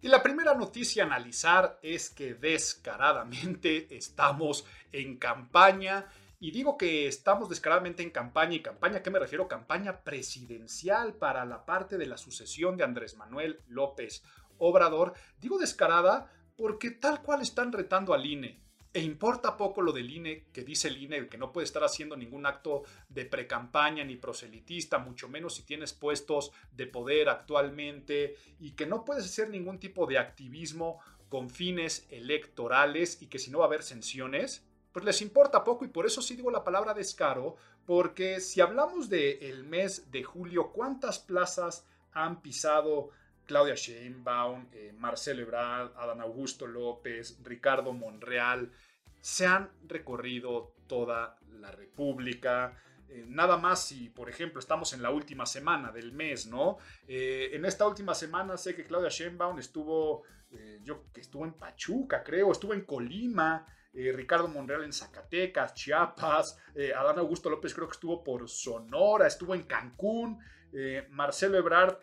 [0.06, 6.06] Y la primera noticia a analizar es que descaradamente estamos en campaña.
[6.40, 8.54] Y digo que estamos descaradamente en campaña.
[8.54, 9.48] ¿Y campaña qué me refiero?
[9.48, 14.22] Campaña presidencial para la parte de la sucesión de Andrés Manuel López
[14.60, 15.16] Obrador.
[15.42, 18.62] Digo descarada porque tal cual están retando al INE.
[18.96, 22.16] E importa poco lo del INE, que dice el INE que no puede estar haciendo
[22.16, 28.72] ningún acto de precampaña ni proselitista, mucho menos si tienes puestos de poder actualmente, y
[28.72, 33.60] que no puedes hacer ningún tipo de activismo con fines electorales y que si no
[33.60, 36.94] va a haber sanciones, pues les importa poco y por eso sí digo la palabra
[36.94, 43.10] descaro, porque si hablamos del mes de julio, ¿cuántas plazas han pisado
[43.46, 48.72] Claudia Sheinbaum, eh, Marcelo Ebrard, Adán Augusto López, Ricardo Monreal,
[49.26, 52.80] se han recorrido toda la República.
[53.10, 56.78] Eh, nada más si, por ejemplo, estamos en la última semana del mes, ¿no?
[57.08, 60.22] Eh, en esta última semana sé que Claudia Sheinbaum estuvo,
[60.84, 66.60] yo que estuvo en Pachuca, creo, estuvo en Colima, Ricardo Monreal en Zacatecas, Chiapas,
[66.96, 70.40] Adán Augusto López creo que estuvo por Sonora, estuvo en Cancún,
[71.10, 71.98] Marcelo Ebrard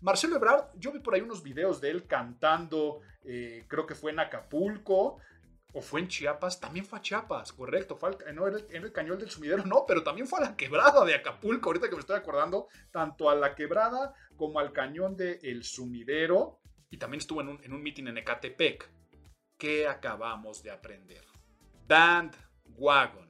[0.00, 4.12] Marcelo Ebrard, yo vi por ahí unos videos de él cantando, eh, creo que fue
[4.12, 5.18] en Acapulco.
[5.72, 6.60] ¿O fue en Chiapas?
[6.60, 7.96] También fue a Chiapas, correcto.
[7.96, 11.14] Fue no, en el, cañón del sumidero, no, pero también fue a la quebrada de
[11.14, 16.60] Acapulco, ahorita que me estoy acordando, tanto a la quebrada como al cañón del sumidero.
[16.88, 18.88] Y también estuvo en un, en un meeting en Ecatepec.
[19.58, 21.24] ¿Qué acabamos de aprender?
[21.86, 23.26] Bandwagon.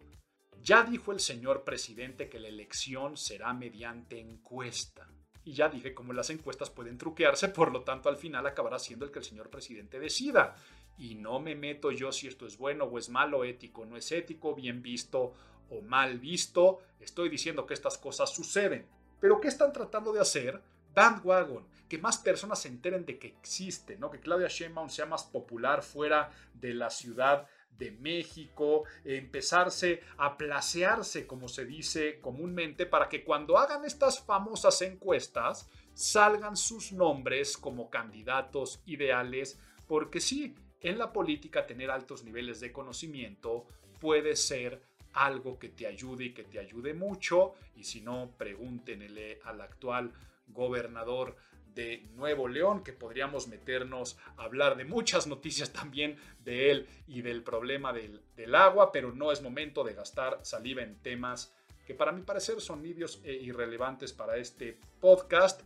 [0.62, 5.08] Ya dijo el señor presidente que la elección será mediante encuesta.
[5.44, 9.04] Y ya dije cómo las encuestas pueden truquearse, por lo tanto al final acabará siendo
[9.04, 10.56] el que el señor presidente decida.
[10.98, 14.10] Y no me meto yo si esto es bueno o es malo, ético no es
[14.12, 15.34] ético, bien visto
[15.70, 16.80] o mal visto.
[17.00, 18.86] Estoy diciendo que estas cosas suceden.
[19.20, 20.62] Pero ¿qué están tratando de hacer?
[20.94, 24.10] Bandwagon, que más personas se enteren de que existe, ¿no?
[24.10, 31.26] Que Claudia Sheinbaum sea más popular fuera de la ciudad de México, empezarse a placearse,
[31.26, 37.90] como se dice comúnmente, para que cuando hagan estas famosas encuestas salgan sus nombres como
[37.90, 43.66] candidatos ideales, porque sí, en la política tener altos niveles de conocimiento
[44.00, 44.80] puede ser
[45.12, 50.12] algo que te ayude y que te ayude mucho, y si no, pregúntenle al actual
[50.48, 51.36] gobernador
[51.74, 57.22] de Nuevo León, que podríamos meternos a hablar de muchas noticias también de él y
[57.22, 61.52] del problema del, agua, pero no es momento de gastar saliva en temas
[61.86, 65.60] que para mi parecer son nidios e irrelevantes para este podcast.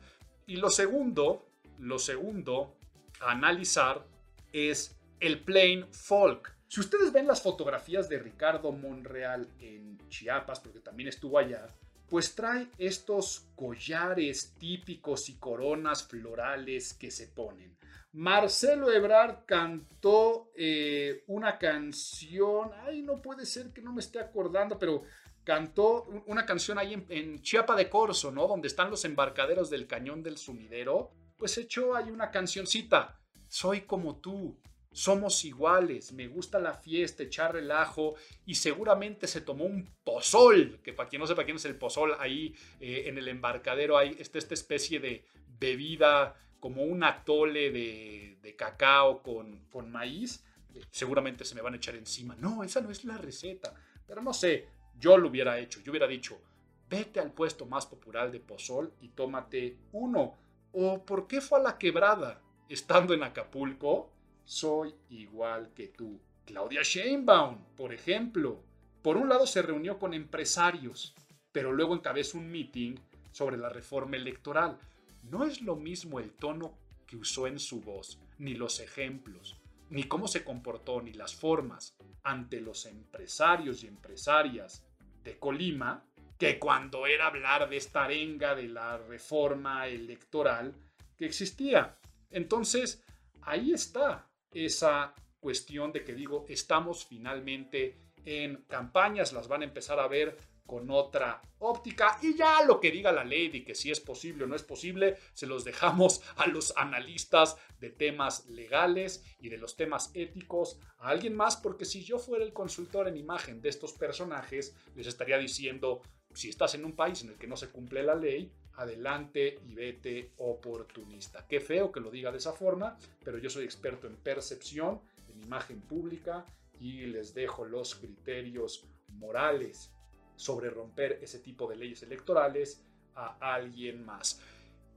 [0.46, 1.46] Y lo segundo,
[1.78, 2.76] lo segundo
[3.20, 4.04] a analizar
[4.52, 6.54] es el plain folk.
[6.66, 11.66] Si ustedes ven las fotografías de Ricardo Monreal en Chiapas, porque también estuvo allá,
[12.08, 17.76] pues trae estos collares típicos y coronas florales que se ponen.
[18.12, 24.78] Marcelo Ebrard cantó eh, una canción, ay, no puede ser que no me esté acordando,
[24.78, 25.04] pero
[25.44, 28.48] cantó una canción ahí en, Chiapa de Corzo, ¿no?
[28.48, 31.12] Donde están los embarcaderos del cañón del sumidero.
[31.36, 33.16] Pues echó ahí una cancioncita,
[33.48, 34.56] Soy como tú,
[34.92, 38.14] somos iguales, me gusta la fiesta, echar relajo
[38.44, 42.16] y seguramente se tomó un pozol, que para quien no sepa quién es el pozol,
[42.18, 45.24] ahí eh, en el embarcadero hay esta, esta especie de
[45.58, 50.44] bebida como un atole de, de cacao con, con maíz,
[50.90, 52.34] seguramente se me van a echar encima.
[52.36, 53.74] No, esa no es la receta,
[54.06, 54.68] pero no sé,
[54.98, 56.40] yo lo hubiera hecho, yo hubiera dicho,
[56.88, 60.36] vete al puesto más popular de pozol y tómate uno.
[60.72, 64.12] ¿O por qué fue a la quebrada estando en Acapulco?
[64.50, 66.20] Soy igual que tú.
[66.44, 68.64] Claudia Sheinbaum, por ejemplo,
[69.00, 71.14] por un lado se reunió con empresarios,
[71.52, 72.96] pero luego encabezó un meeting
[73.30, 74.76] sobre la reforma electoral.
[75.22, 76.76] No es lo mismo el tono
[77.06, 79.56] que usó en su voz, ni los ejemplos,
[79.88, 84.84] ni cómo se comportó, ni las formas ante los empresarios y empresarias
[85.22, 86.04] de Colima,
[86.36, 90.74] que cuando era hablar de esta arenga de la reforma electoral
[91.16, 92.00] que existía.
[92.32, 93.04] Entonces,
[93.42, 99.98] ahí está esa cuestión de que digo, estamos finalmente en campañas, las van a empezar
[99.98, 100.36] a ver
[100.70, 102.16] con otra óptica.
[102.22, 104.62] Y ya lo que diga la ley de que si es posible o no es
[104.62, 110.78] posible, se los dejamos a los analistas de temas legales y de los temas éticos,
[110.98, 115.08] a alguien más, porque si yo fuera el consultor en imagen de estos personajes, les
[115.08, 116.02] estaría diciendo,
[116.34, 119.74] si estás en un país en el que no se cumple la ley, adelante y
[119.74, 121.46] vete oportunista.
[121.46, 125.42] Qué feo que lo diga de esa forma, pero yo soy experto en percepción, en
[125.42, 126.46] imagen pública
[126.78, 129.92] y les dejo los criterios morales
[130.36, 132.82] sobre romper ese tipo de leyes electorales
[133.14, 134.40] a alguien más.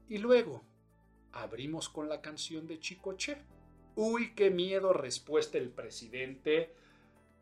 [0.07, 0.63] Y luego,
[1.33, 3.37] abrimos con la canción de Chicoche.
[3.95, 6.73] Uy, qué miedo, respuesta el presidente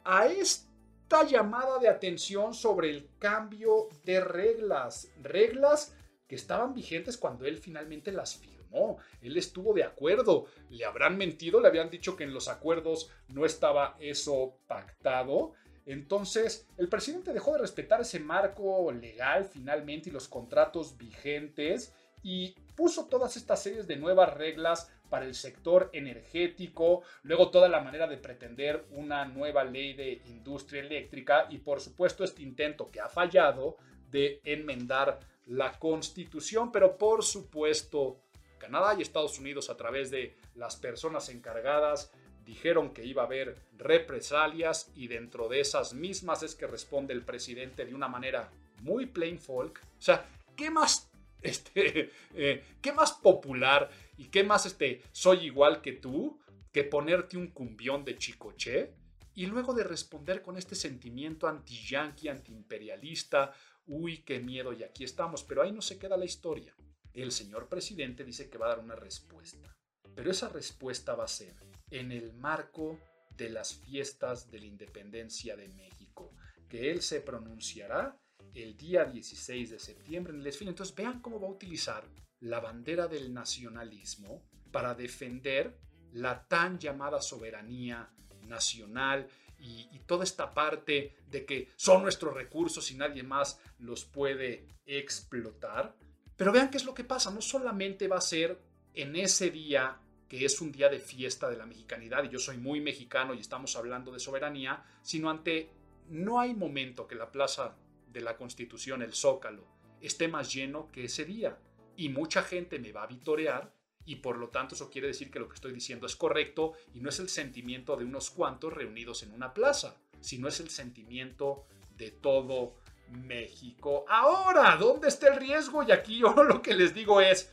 [0.04, 5.12] a esta llamada de atención sobre el cambio de reglas.
[5.22, 5.94] Reglas
[6.32, 9.00] que estaban vigentes cuando él finalmente las firmó.
[9.22, 10.46] Él estuvo de acuerdo.
[10.70, 11.60] ¿Le habrán mentido?
[11.60, 15.52] ¿Le habían dicho que en los acuerdos no estaba eso pactado?
[15.86, 22.56] Entonces, el presidente dejó de respetar ese marco legal finalmente y los contratos vigentes y
[22.78, 28.08] puso todas estas series de nuevas reglas para el sector energético, luego toda la manera
[28.08, 33.10] de pretender una nueva ley de industria eléctrica y por supuesto este intento que ha
[33.10, 33.76] fallado
[34.10, 35.20] de enmendar
[35.52, 38.22] la constitución, pero por supuesto
[38.58, 42.12] Canadá y Estados Unidos a través de las personas encargadas
[42.46, 47.24] dijeron que iba a haber represalias y dentro de esas mismas es que responde el
[47.24, 48.50] presidente de una manera
[48.82, 49.80] muy plain folk.
[50.00, 50.26] O sea,
[50.56, 56.40] ¿qué más, este, eh, ¿qué más popular y qué más este, soy igual que tú
[56.72, 58.94] que ponerte un cumbión de chicoche?
[59.34, 63.54] Y luego de responder con este sentimiento anti-yankee, anti-imperialista,
[63.92, 66.74] uy, qué miedo, y aquí estamos, pero ahí no se queda la historia.
[67.14, 69.78] El señor presidente dice que va a dar una respuesta,
[70.16, 71.54] pero esa respuesta va a ser
[71.90, 72.98] en el marco
[73.36, 76.34] de las fiestas de la independencia de México,
[76.70, 78.18] que él se pronunciará
[78.54, 80.72] el día 16 de septiembre en el desfile.
[80.72, 82.08] Entonces vean cómo va a utilizar
[82.40, 85.78] la bandera del nacionalismo para defender
[86.14, 88.10] la tan llamada soberanía
[88.48, 89.28] nacional
[89.62, 95.96] y, toda esta parte de que son nuestros recursos y nadie más los puede explotar.
[96.36, 98.60] Pero vean qué es lo que pasa, no solamente va a ser
[98.94, 102.58] en ese día que es un día de fiesta de la mexicanidad y yo soy
[102.58, 105.70] muy mexicano y estamos hablando de soberanía, sino ante
[106.10, 109.66] no hay momento que la plaza de la Constitución, el Zócalo,
[110.02, 111.58] esté más lleno que ese día
[111.96, 113.74] y mucha gente me va a vitorear
[114.06, 117.00] y por lo tanto eso quiere decir que lo que estoy diciendo es correcto y
[117.00, 121.66] no es el sentimiento de unos cuantos reunidos en una plaza, sino es el sentimiento
[121.98, 122.76] de todo
[123.10, 124.06] México.
[124.08, 125.84] Ahora, ¿dónde está el riesgo?
[125.84, 127.52] Y aquí yo lo que les digo es,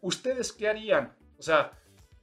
[0.00, 1.16] ¿ustedes qué harían?
[1.38, 1.72] O sea,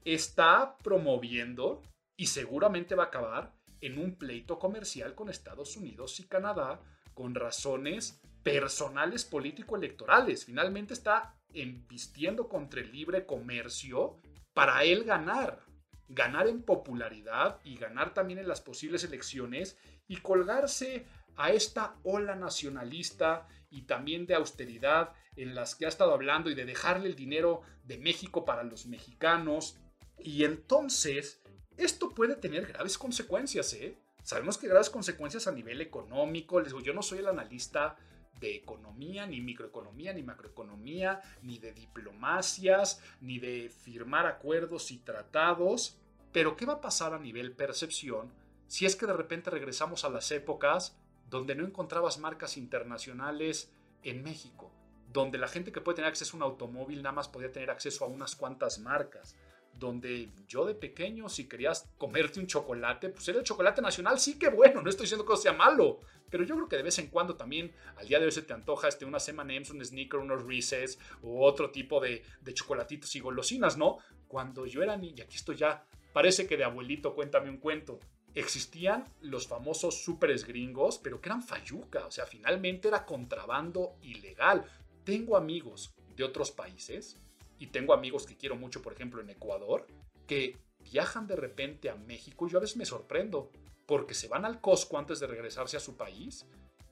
[0.05, 1.82] está promoviendo
[2.16, 6.82] y seguramente va a acabar en un pleito comercial con Estados Unidos y Canadá
[7.14, 10.45] con razones personales político-electorales.
[10.45, 14.19] Finalmente está embistiendo contra el libre comercio
[14.53, 15.59] para él ganar,
[16.07, 19.77] ganar en popularidad y ganar también en las posibles elecciones
[20.07, 26.13] y colgarse a esta ola nacionalista y también de austeridad en las que ha estado
[26.13, 29.77] hablando y de dejarle el dinero de México para los mexicanos.
[30.17, 31.41] Y entonces,
[31.77, 33.97] esto puede tener graves consecuencias, ¿eh?
[34.23, 36.59] Sabemos que graves consecuencias a nivel económico.
[36.59, 37.97] Les digo, yo no soy el analista
[38.39, 45.97] de economía, ni microeconomía, ni macroeconomía, ni de diplomacias, ni de firmar acuerdos y tratados.
[46.32, 48.32] Pero ¿qué va a pasar a nivel percepción
[48.67, 50.97] si es que de repente regresamos a las épocas
[51.30, 53.71] donde no encontrabas marcas internacionales
[54.03, 54.71] en México?
[55.11, 58.05] Donde la gente que puede tener acceso a un automóvil nada más podía tener acceso
[58.05, 59.36] a unas cuantas marcas
[59.80, 64.38] donde yo de pequeño, si querías comerte un chocolate, pues era el chocolate nacional, sí
[64.38, 65.99] que bueno, no estoy diciendo que sea malo,
[66.30, 68.53] pero yo creo que de vez en cuando también al día de hoy se te
[68.53, 73.19] antoja este, unas M&M's, un sneaker, unos Reese's o otro tipo de, de chocolatitos y
[73.19, 73.97] golosinas, ¿no?
[74.27, 77.99] Cuando yo era niña, aquí estoy ya, parece que de abuelito, cuéntame un cuento,
[78.36, 84.65] existían los famosos súperes gringos, pero que eran fayuca, o sea, finalmente era contrabando ilegal.
[85.03, 87.17] Tengo amigos de otros países
[87.60, 89.86] y tengo amigos que quiero mucho, por ejemplo, en Ecuador,
[90.26, 93.51] que viajan de repente a México y yo a veces me sorprendo
[93.86, 96.45] porque se van al Costco antes de regresarse a su país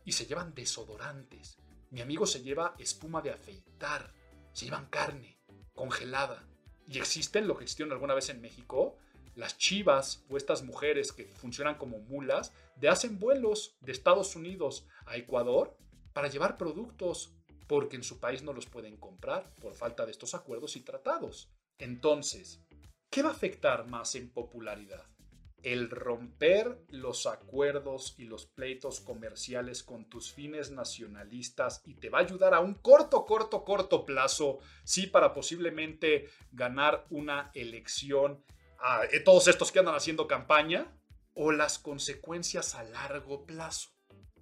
[0.04, 1.58] y se llevan desodorantes.
[1.90, 4.14] Mi amigo se lleva espuma de afeitar,
[4.52, 5.38] se llevan carne
[5.74, 6.44] congelada.
[6.88, 8.98] Y existen, lo que existieron alguna vez en México,
[9.36, 14.86] las chivas o estas mujeres que funcionan como mulas, de hacen vuelos de Estados Unidos
[15.06, 15.78] a Ecuador
[16.14, 17.37] para llevar productos
[17.68, 21.52] porque en su país no los pueden comprar por falta de estos acuerdos y tratados.
[21.78, 22.62] Entonces,
[23.10, 25.06] ¿qué va a afectar más en popularidad?
[25.64, 32.20] El romper los acuerdos y los pleitos comerciales con tus fines nacionalistas y te va
[32.20, 38.44] a ayudar a un corto, corto, corto plazo, sí, para posiblemente ganar una elección
[38.80, 40.94] a eh, todos estos que andan haciendo campaña,
[41.40, 43.92] o las consecuencias a largo plazo,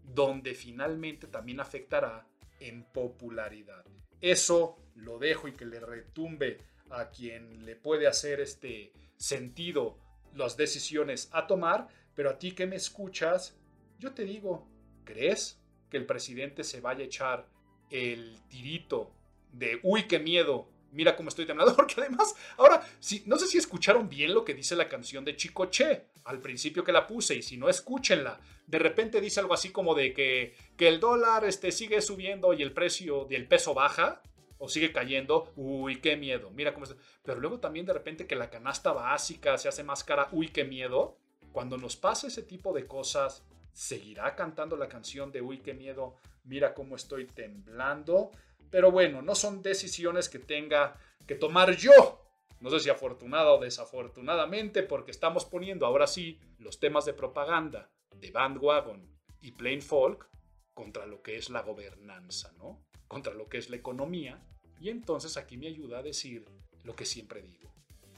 [0.01, 2.25] donde finalmente también afectará
[2.59, 3.85] en popularidad.
[4.21, 9.97] Eso lo dejo y que le retumbe a quien le puede hacer este sentido
[10.33, 13.57] las decisiones a tomar, pero a ti que me escuchas,
[13.99, 14.67] yo te digo,
[15.03, 17.47] ¿crees que el presidente se vaya a echar
[17.89, 19.11] el tirito
[19.51, 23.57] de, uy, qué miedo, mira cómo estoy temblando, porque además, ahora, si, no sé si
[23.57, 27.35] escucharon bien lo que dice la canción de Chico Che al principio que la puse,
[27.35, 28.39] y si no, escúchenla.
[28.65, 32.63] De repente dice algo así como de que, que el dólar este, sigue subiendo y
[32.63, 34.21] el precio del peso baja,
[34.57, 36.97] o sigue cayendo, uy, qué miedo, mira cómo está.
[37.23, 40.63] Pero luego también de repente que la canasta básica se hace más cara, uy, qué
[40.63, 41.17] miedo.
[41.51, 46.15] Cuando nos pasa ese tipo de cosas, seguirá cantando la canción de uy, qué miedo,
[46.43, 48.31] mira cómo estoy temblando.
[48.75, 52.21] Pero bueno, no son decisiones que tenga que tomar yo.
[52.59, 57.89] No sé si afortunada o desafortunadamente, porque estamos poniendo ahora sí los temas de propaganda
[58.19, 59.09] de Bandwagon
[59.39, 60.27] y Plain Folk
[60.73, 62.83] contra lo que es la gobernanza, ¿no?
[63.07, 64.45] Contra lo que es la economía.
[64.81, 66.43] Y entonces aquí me ayuda a decir
[66.83, 67.73] lo que siempre digo.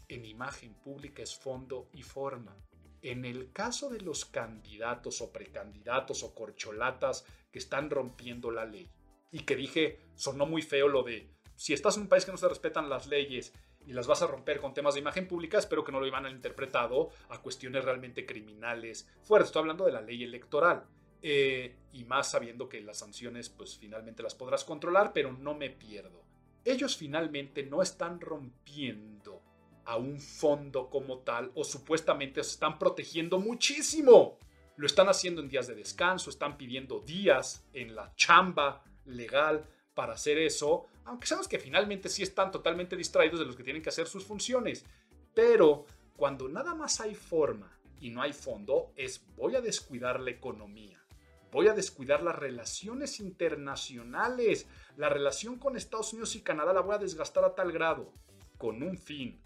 [0.07, 2.57] En imagen pública es fondo y forma.
[3.03, 8.89] En el caso de los candidatos o precandidatos o corcholatas que están rompiendo la ley,
[9.31, 12.37] y que dije, sonó muy feo lo de, si estás en un país que no
[12.37, 13.51] se respetan las leyes
[13.85, 16.25] y las vas a romper con temas de imagen pública, espero que no lo iban
[16.25, 19.47] a interpretado a cuestiones realmente criminales fuertes.
[19.47, 20.85] Estoy hablando de la ley electoral.
[21.23, 25.71] Eh, y más sabiendo que las sanciones pues finalmente las podrás controlar, pero no me
[25.71, 26.23] pierdo.
[26.63, 29.41] Ellos finalmente no están rompiendo
[29.85, 34.37] a un fondo como tal o supuestamente se están protegiendo muchísimo.
[34.75, 40.13] Lo están haciendo en días de descanso, están pidiendo días en la chamba legal para
[40.13, 43.89] hacer eso, aunque sabemos que finalmente sí están totalmente distraídos de los que tienen que
[43.89, 44.85] hacer sus funciones.
[45.33, 45.85] Pero
[46.15, 51.03] cuando nada más hay forma y no hay fondo, es voy a descuidar la economía,
[51.51, 56.95] voy a descuidar las relaciones internacionales, la relación con Estados Unidos y Canadá la voy
[56.95, 58.11] a desgastar a tal grado,
[58.57, 59.41] con un fin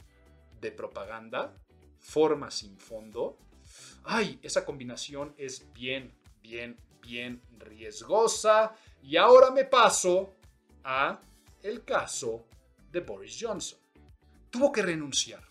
[0.60, 1.54] de propaganda,
[2.00, 3.38] forma sin fondo.
[4.04, 8.76] Ay, esa combinación es bien, bien, bien riesgosa.
[9.04, 10.36] Y ahora me paso
[10.84, 11.20] a
[11.64, 12.46] el caso
[12.92, 13.80] de Boris Johnson.
[14.50, 15.44] Tuvo que renunciar.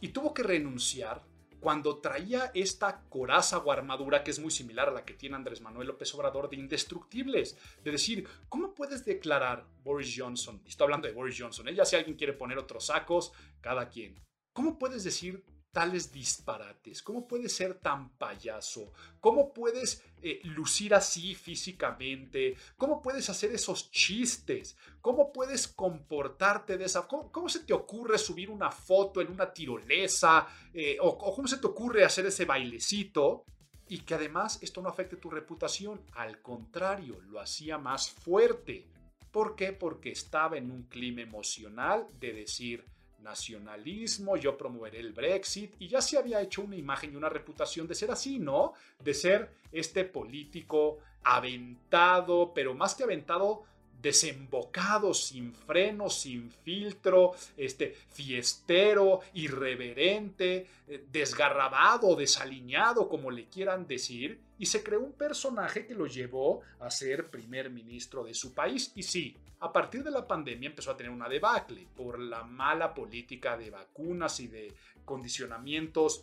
[0.00, 1.22] Y tuvo que renunciar
[1.60, 5.60] cuando traía esta coraza o armadura que es muy similar a la que tiene Andrés
[5.60, 7.56] Manuel López Obrador de indestructibles.
[7.84, 10.60] De decir, ¿cómo puedes declarar Boris Johnson?
[10.64, 11.68] Y estoy hablando de Boris Johnson.
[11.68, 14.20] Ella, si alguien quiere poner otros sacos, cada quien.
[14.52, 17.02] ¿Cómo puedes decir tales disparates?
[17.02, 18.92] ¿Cómo puedes ser tan payaso?
[19.20, 22.56] ¿Cómo puedes eh, lucir así físicamente?
[22.76, 24.76] ¿Cómo puedes hacer esos chistes?
[25.00, 29.52] ¿Cómo puedes comportarte de esa ¿Cómo, cómo se te ocurre subir una foto en una
[29.52, 30.46] tirolesa?
[30.72, 33.44] Eh, o, ¿O cómo se te ocurre hacer ese bailecito?
[33.88, 36.02] Y que además esto no afecte tu reputación.
[36.12, 38.86] Al contrario, lo hacía más fuerte.
[39.32, 39.72] ¿Por qué?
[39.72, 42.84] Porque estaba en un clima emocional de decir,
[43.22, 47.86] nacionalismo, yo promoveré el Brexit, y ya se había hecho una imagen y una reputación
[47.86, 48.74] de ser así, ¿no?
[48.98, 53.64] De ser este político aventado, pero más que aventado,
[54.02, 64.40] desembocado, sin freno, sin filtro, este, fiestero, irreverente, eh, desgarrabado, desaliñado, como le quieran decir,
[64.58, 68.92] y se creó un personaje que lo llevó a ser primer ministro de su país.
[68.96, 72.92] Y sí, a partir de la pandemia empezó a tener una debacle por la mala
[72.92, 74.74] política de vacunas y de
[75.04, 76.22] condicionamientos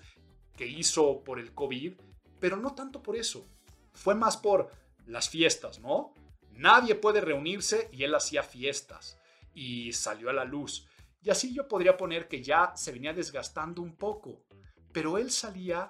[0.56, 1.94] que hizo por el COVID,
[2.40, 3.46] pero no tanto por eso.
[3.94, 4.70] Fue más por
[5.06, 6.14] las fiestas, ¿no?
[6.60, 9.18] Nadie puede reunirse y él hacía fiestas
[9.54, 10.86] y salió a la luz.
[11.22, 14.44] Y así yo podría poner que ya se venía desgastando un poco,
[14.92, 15.90] pero él salía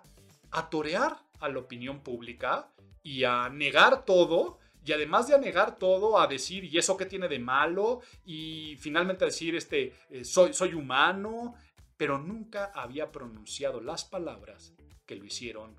[0.52, 6.20] a torear a la opinión pública y a negar todo y además de negar todo,
[6.20, 8.02] a decir, ¿y eso qué tiene de malo?
[8.24, 11.56] Y finalmente a decir, este, eh, soy, soy humano,
[11.98, 14.74] pero nunca había pronunciado las palabras
[15.08, 15.76] que lo hicieron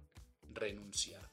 [0.53, 1.30] renunciar.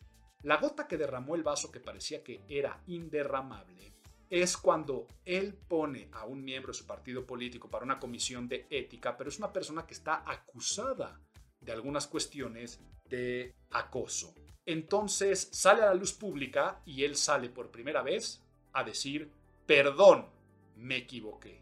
[0.47, 3.91] La gota que derramó el vaso que parecía que era inderramable
[4.29, 8.65] es cuando él pone a un miembro de su partido político para una comisión de
[8.69, 11.19] ética, pero es una persona que está acusada
[11.59, 12.79] de algunas cuestiones
[13.09, 14.33] de acoso.
[14.65, 18.41] Entonces sale a la luz pública y él sale por primera vez
[18.71, 19.29] a decir,
[19.65, 20.29] perdón,
[20.77, 21.61] me equivoqué.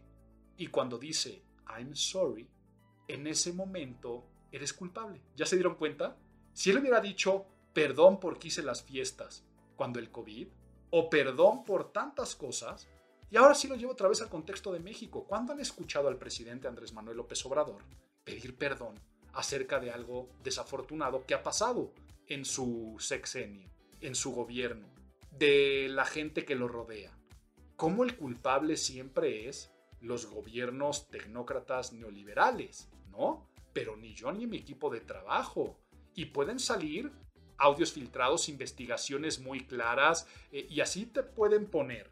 [0.58, 1.42] Y cuando dice,
[1.76, 2.48] I'm sorry,
[3.08, 5.22] en ese momento eres culpable.
[5.34, 6.16] ¿Ya se dieron cuenta?
[6.52, 7.46] Si él hubiera dicho,
[7.76, 9.44] perdón porque hice las fiestas
[9.76, 10.48] cuando el COVID,
[10.88, 12.88] o perdón por tantas cosas,
[13.30, 15.26] y ahora sí lo llevo otra vez al contexto de México.
[15.28, 17.82] ¿Cuándo han escuchado al presidente Andrés Manuel López Obrador
[18.24, 18.94] pedir perdón
[19.34, 21.92] acerca de algo desafortunado que ha pasado
[22.28, 23.68] en su sexenio,
[24.00, 24.88] en su gobierno,
[25.32, 27.14] de la gente que lo rodea?
[27.76, 29.70] ¿Cómo el culpable siempre es
[30.00, 32.88] los gobiernos tecnócratas neoliberales?
[33.10, 33.50] ¿No?
[33.74, 35.76] Pero ni yo ni mi equipo de trabajo.
[36.14, 37.12] Y pueden salir
[37.58, 42.10] audios filtrados, investigaciones muy claras, eh, y así te pueden poner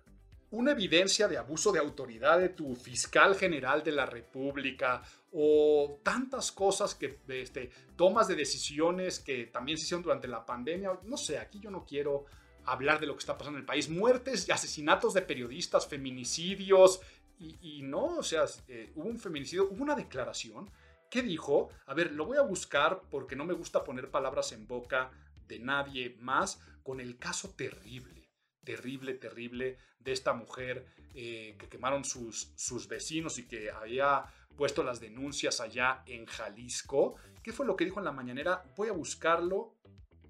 [0.50, 6.52] una evidencia de abuso de autoridad de tu fiscal general de la República o tantas
[6.52, 11.00] cosas que este, tomas de decisiones que también se hicieron durante la pandemia.
[11.02, 12.26] No sé, aquí yo no quiero
[12.66, 13.88] hablar de lo que está pasando en el país.
[13.88, 17.00] Muertes y asesinatos de periodistas, feminicidios,
[17.36, 20.70] y, no, o sea, eh, hubo un feminicidio, hubo una declaración
[21.10, 24.66] que dijo, a ver, lo voy a buscar porque no me gusta poner palabras en
[24.66, 25.10] boca
[25.48, 28.30] de nadie más con el caso terrible,
[28.64, 34.24] terrible, terrible de esta mujer eh, que quemaron sus, sus vecinos y que había
[34.56, 37.16] puesto las denuncias allá en Jalisco.
[37.42, 38.64] ¿Qué fue lo que dijo en la mañanera?
[38.76, 39.76] Voy a buscarlo.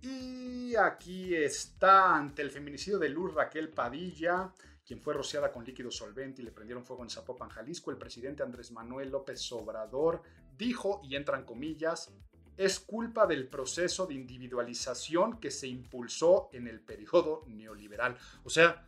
[0.01, 4.53] Y aquí está, ante el feminicidio de Luz Raquel Padilla,
[4.85, 8.43] quien fue rociada con líquido solvente y le prendieron fuego en Zapopan, Jalisco, el presidente
[8.43, 10.23] Andrés Manuel López Obrador
[10.57, 12.13] dijo, y entran comillas,
[12.57, 18.17] es culpa del proceso de individualización que se impulsó en el periodo neoliberal.
[18.45, 18.87] O sea,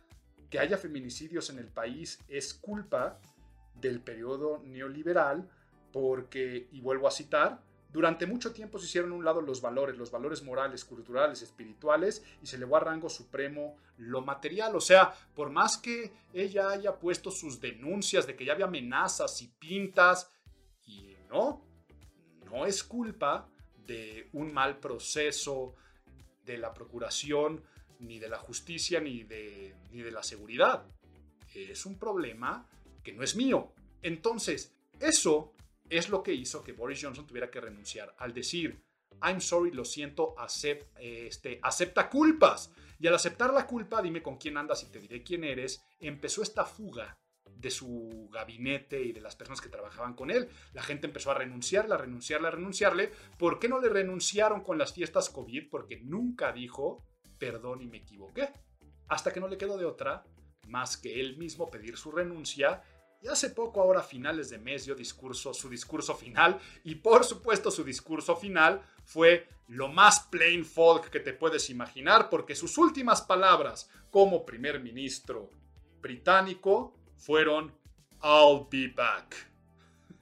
[0.49, 3.19] que haya feminicidios en el país es culpa
[3.75, 5.49] del periodo neoliberal
[5.91, 7.61] porque, y vuelvo a citar,
[7.91, 12.23] durante mucho tiempo se hicieron a un lado los valores, los valores morales, culturales, espirituales,
[12.41, 14.75] y se elevó a rango supremo lo material.
[14.75, 19.41] O sea, por más que ella haya puesto sus denuncias de que ya había amenazas
[19.41, 20.29] y pintas,
[20.85, 21.63] y no,
[22.65, 23.49] es culpa
[23.87, 25.75] de un mal proceso
[26.45, 27.63] de la procuración,
[27.99, 30.85] ni de la justicia, ni de, ni de la seguridad.
[31.53, 32.69] Es un problema
[33.03, 33.73] que no es mío.
[34.01, 35.53] Entonces, eso
[35.89, 38.79] es lo que hizo que Boris Johnson tuviera que renunciar al decir,
[39.23, 40.35] I'm sorry, lo siento,
[40.99, 42.71] este, acepta culpas.
[42.99, 46.43] Y al aceptar la culpa, dime con quién andas y te diré quién eres, empezó
[46.43, 47.17] esta fuga
[47.59, 50.49] de su gabinete y de las personas que trabajaban con él.
[50.73, 53.11] La gente empezó a renunciarle, a renunciarle, a renunciarle.
[53.37, 55.69] ¿Por qué no le renunciaron con las fiestas COVID?
[55.69, 57.03] Porque nunca dijo,
[57.37, 58.49] perdón y me equivoqué.
[59.07, 60.23] Hasta que no le quedó de otra
[60.67, 62.83] más que él mismo pedir su renuncia
[63.21, 66.59] y hace poco, ahora a finales de mes, dio discurso, su discurso final.
[66.83, 72.29] Y por supuesto, su discurso final fue lo más plain folk que te puedes imaginar,
[72.29, 75.49] porque sus últimas palabras como primer ministro
[75.99, 77.73] británico fueron
[78.23, 79.35] I'll be back.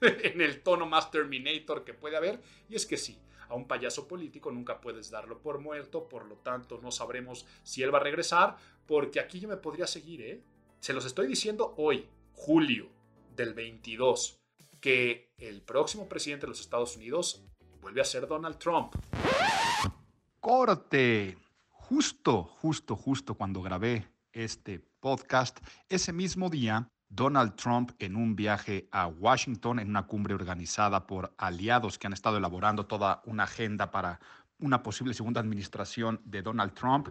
[0.00, 2.40] en el tono más Terminator que puede haber.
[2.68, 3.18] Y es que sí,
[3.48, 7.82] a un payaso político nunca puedes darlo por muerto, por lo tanto no sabremos si
[7.82, 10.42] él va a regresar, porque aquí yo me podría seguir, ¿eh?
[10.80, 12.88] Se los estoy diciendo hoy, julio
[13.34, 14.38] del 22,
[14.80, 17.42] que el próximo presidente de los Estados Unidos
[17.80, 18.94] vuelve a ser Donald Trump.
[20.40, 21.36] Corte.
[21.70, 24.06] Justo, justo, justo cuando grabé
[24.36, 25.58] este podcast,
[25.88, 31.34] ese mismo día, Donald Trump en un viaje a Washington, en una cumbre organizada por
[31.38, 34.20] aliados que han estado elaborando toda una agenda para
[34.58, 37.08] una posible segunda administración de Donald Trump,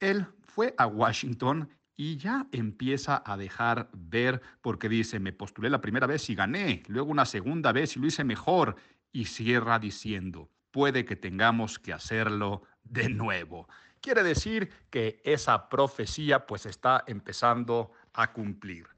[0.00, 5.80] él fue a Washington y ya empieza a dejar ver porque dice, me postulé la
[5.80, 8.76] primera vez y gané, luego una segunda vez y lo hice mejor
[9.12, 13.68] y cierra diciendo, puede que tengamos que hacerlo de nuevo.
[14.02, 18.88] Quiere decir que esa profecía pues está empezando a cumplir.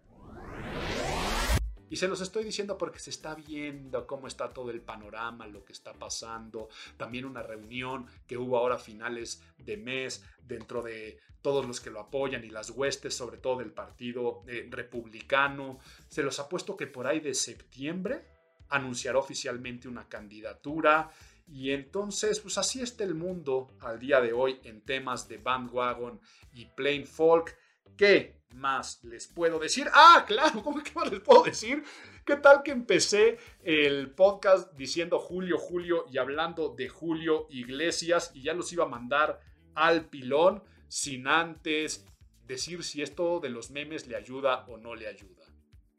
[1.90, 5.62] Y se los estoy diciendo porque se está viendo cómo está todo el panorama, lo
[5.62, 6.70] que está pasando.
[6.96, 11.90] También una reunión que hubo ahora a finales de mes dentro de todos los que
[11.90, 15.78] lo apoyan y las huestes, sobre todo del Partido eh, Republicano.
[16.08, 18.24] Se los ha puesto que por ahí de septiembre
[18.70, 21.10] anunciará oficialmente una candidatura.
[21.46, 26.20] Y entonces, pues así está el mundo al día de hoy en temas de bandwagon
[26.52, 27.56] y plain folk.
[27.96, 29.88] ¿Qué más les puedo decir?
[29.92, 31.84] Ah, claro, ¿cómo más les puedo decir?
[32.24, 38.42] ¿Qué tal que empecé el podcast diciendo Julio, Julio y hablando de Julio Iglesias y
[38.42, 39.40] ya los iba a mandar
[39.74, 42.06] al pilón sin antes
[42.46, 45.44] decir si esto de los memes le ayuda o no le ayuda?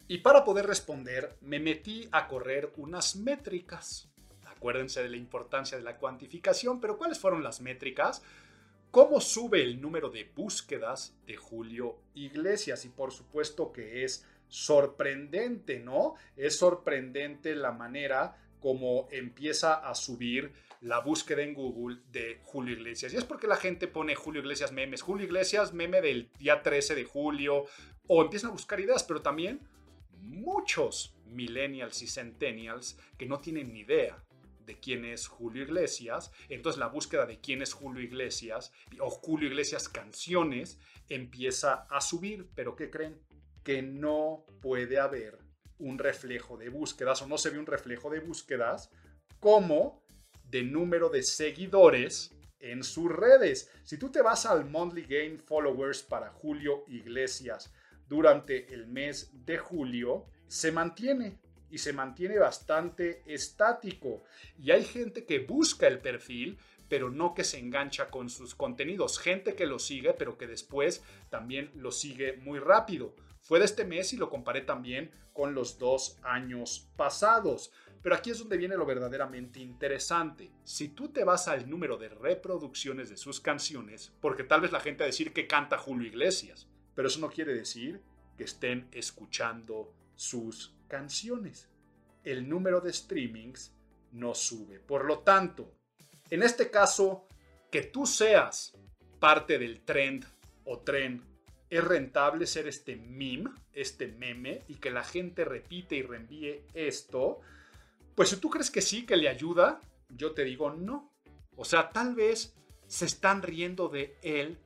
[0.07, 4.11] Y para poder responder, me metí a correr unas métricas.
[4.57, 8.21] Acuérdense de la importancia de la cuantificación, pero ¿cuáles fueron las métricas?
[8.95, 12.85] cómo sube el número de búsquedas de Julio Iglesias.
[12.85, 16.13] Y por supuesto que es sorprendente, ¿no?
[16.37, 23.13] Es sorprendente la manera como empieza a subir la búsqueda en Google de Julio Iglesias.
[23.13, 26.95] Y es porque la gente pone Julio Iglesias memes, Julio Iglesias meme del día 13
[26.95, 27.65] de julio,
[28.07, 29.59] o empiezan a buscar ideas, pero también
[30.21, 34.24] muchos millennials y centennials que no tienen ni idea
[34.65, 39.49] de quién es Julio Iglesias, entonces la búsqueda de quién es Julio Iglesias o Julio
[39.49, 43.21] Iglesias canciones empieza a subir, pero ¿qué creen?
[43.63, 45.39] Que no puede haber
[45.77, 48.89] un reflejo de búsquedas o no se ve un reflejo de búsquedas
[49.39, 50.03] como
[50.43, 53.69] de número de seguidores en sus redes.
[53.83, 57.73] Si tú te vas al Monthly Gain Followers para Julio Iglesias
[58.07, 61.39] durante el mes de julio, se mantiene
[61.69, 64.23] y se mantiene bastante estático.
[64.57, 66.57] Y hay gente que busca el perfil,
[66.87, 69.19] pero no que se engancha con sus contenidos.
[69.19, 73.15] Gente que lo sigue, pero que después también lo sigue muy rápido.
[73.41, 77.71] Fue de este mes y lo comparé también con los dos años pasados.
[78.01, 80.51] Pero aquí es donde viene lo verdaderamente interesante.
[80.63, 84.79] Si tú te vas al número de reproducciones de sus canciones, porque tal vez la
[84.79, 88.01] gente va a decir que canta Julio Iglesias, pero eso no quiere decir
[88.37, 91.67] que estén escuchando sus canciones.
[92.23, 93.73] El número de streamings
[94.13, 94.79] no sube.
[94.79, 95.73] Por lo tanto,
[96.29, 97.27] en este caso,
[97.69, 98.73] que tú seas
[99.19, 100.25] parte del trend
[100.63, 101.21] o tren,
[101.69, 107.41] es rentable ser este meme, este meme, y que la gente repite y reenvíe esto.
[108.15, 111.11] Pues si tú crees que sí, que le ayuda, yo te digo no.
[111.57, 112.55] O sea, tal vez
[112.87, 114.57] se están riendo de él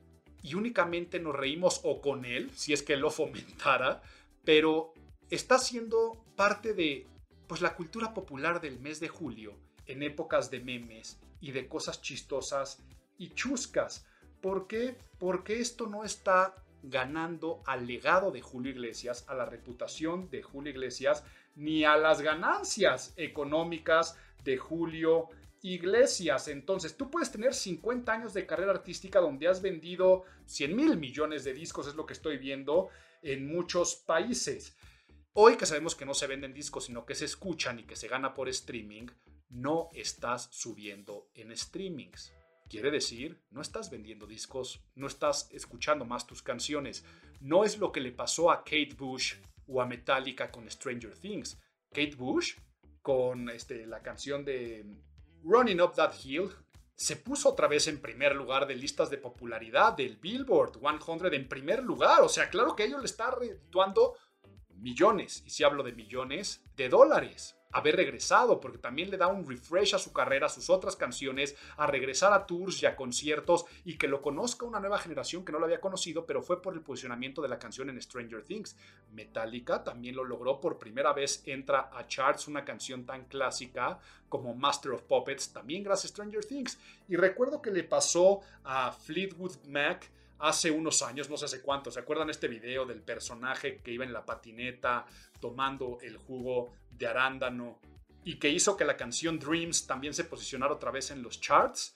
[0.42, 4.00] y únicamente nos reímos o con él, si es que lo fomentara,
[4.44, 4.94] pero
[5.30, 7.06] está siendo parte de
[7.46, 9.56] pues, la cultura popular del mes de julio,
[9.86, 12.82] en épocas de memes y de cosas chistosas
[13.18, 14.06] y chuscas.
[14.40, 14.96] ¿Por qué?
[15.18, 20.72] Porque esto no está ganando al legado de Julio Iglesias, a la reputación de Julio
[20.72, 21.24] Iglesias,
[21.54, 25.28] ni a las ganancias económicas de Julio
[25.62, 26.48] Iglesias.
[26.48, 31.44] Entonces, tú puedes tener 50 años de carrera artística donde has vendido 100 mil millones
[31.44, 32.88] de discos, es lo que estoy viendo
[33.22, 34.76] en muchos países.
[35.32, 38.08] Hoy que sabemos que no se venden discos, sino que se escuchan y que se
[38.08, 39.06] gana por streaming,
[39.48, 42.32] no estás subiendo en streamings.
[42.68, 47.04] Quiere decir, no estás vendiendo discos, no estás escuchando más tus canciones.
[47.40, 49.34] No es lo que le pasó a Kate Bush
[49.68, 51.60] o a Metallica con Stranger Things.
[51.90, 52.56] Kate Bush,
[53.00, 54.84] con este, la canción de
[55.44, 56.50] Running Up That Hill,
[56.96, 61.48] se puso otra vez en primer lugar de listas de popularidad del Billboard 100 en
[61.48, 62.20] primer lugar.
[62.22, 64.16] O sea, claro que ellos le está redituando
[64.80, 69.48] millones, y si hablo de millones, de dólares haber regresado, porque también le da un
[69.48, 73.64] refresh a su carrera, a sus otras canciones, a regresar a tours y a conciertos
[73.84, 76.74] y que lo conozca una nueva generación que no lo había conocido, pero fue por
[76.74, 78.76] el posicionamiento de la canción en Stranger Things.
[79.12, 84.54] Metallica también lo logró por primera vez, entra a charts una canción tan clásica como
[84.54, 86.78] Master of Puppets, también gracias a Stranger Things.
[87.08, 90.10] Y recuerdo que le pasó a Fleetwood Mac
[90.40, 94.04] hace unos años, no sé hace cuánto, ¿se acuerdan este video del personaje que iba
[94.04, 95.06] en la patineta
[95.40, 97.78] tomando el jugo de arándano
[98.24, 101.94] y que hizo que la canción Dreams también se posicionara otra vez en los charts?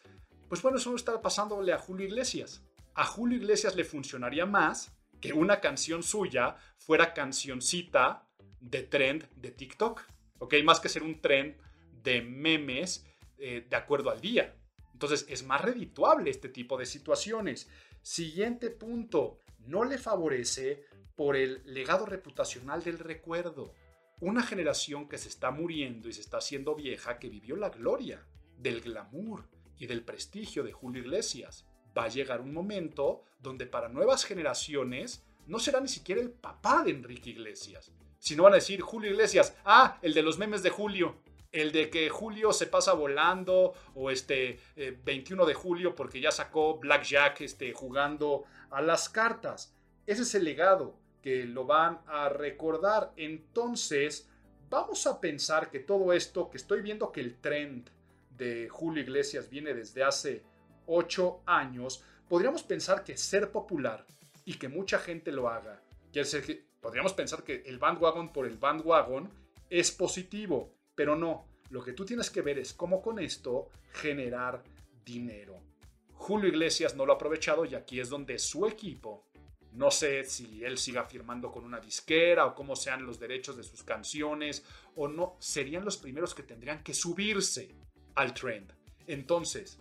[0.49, 2.63] Pues bueno, eso no está pasándole a Julio Iglesias.
[2.95, 8.27] A Julio Iglesias le funcionaría más que una canción suya fuera cancioncita
[8.61, 10.03] de trend de TikTok,
[10.39, 10.55] ¿ok?
[10.65, 11.57] Más que ser un trend
[12.03, 13.07] de memes
[13.39, 14.55] eh, de acuerdo al día.
[14.93, 17.69] Entonces es más redituable este tipo de situaciones.
[18.05, 20.85] Siguiente punto, no le favorece
[21.17, 23.73] por el legado reputacional del recuerdo.
[24.21, 28.23] Una generación que se está muriendo y se está haciendo vieja que vivió la gloria,
[28.59, 29.49] del glamour
[29.79, 31.65] y del prestigio de Julio Iglesias.
[31.97, 36.85] Va a llegar un momento donde para nuevas generaciones no será ni siquiera el papá
[36.85, 40.69] de Enrique Iglesias, sino van a decir Julio Iglesias, ah, el de los memes de
[40.69, 41.17] Julio,
[41.55, 44.59] el de que Julio se pasa volando o este
[45.05, 49.73] 21 eh, de julio porque ya sacó Blackjack este, jugando a las cartas.
[50.05, 53.13] Ese es el legado que lo van a recordar.
[53.17, 54.29] Entonces,
[54.69, 57.89] vamos a pensar que todo esto, que estoy viendo que el trend
[58.31, 60.43] de Julio Iglesias viene desde hace
[60.87, 64.05] 8 años, podríamos pensar que ser popular
[64.45, 65.81] y que mucha gente lo haga,
[66.81, 69.31] podríamos pensar que el bandwagon por el bandwagon
[69.71, 74.63] es positivo pero no, lo que tú tienes que ver es cómo con esto generar
[75.05, 75.61] dinero.
[76.13, 79.27] Julio Iglesias no lo ha aprovechado y aquí es donde su equipo,
[79.73, 83.65] no sé si él siga firmando con una disquera o cómo sean los derechos de
[83.65, 84.65] sus canciones
[84.97, 87.75] o no, serían los primeros que tendrían que subirse
[88.15, 88.73] al trend.
[89.07, 89.79] Entonces,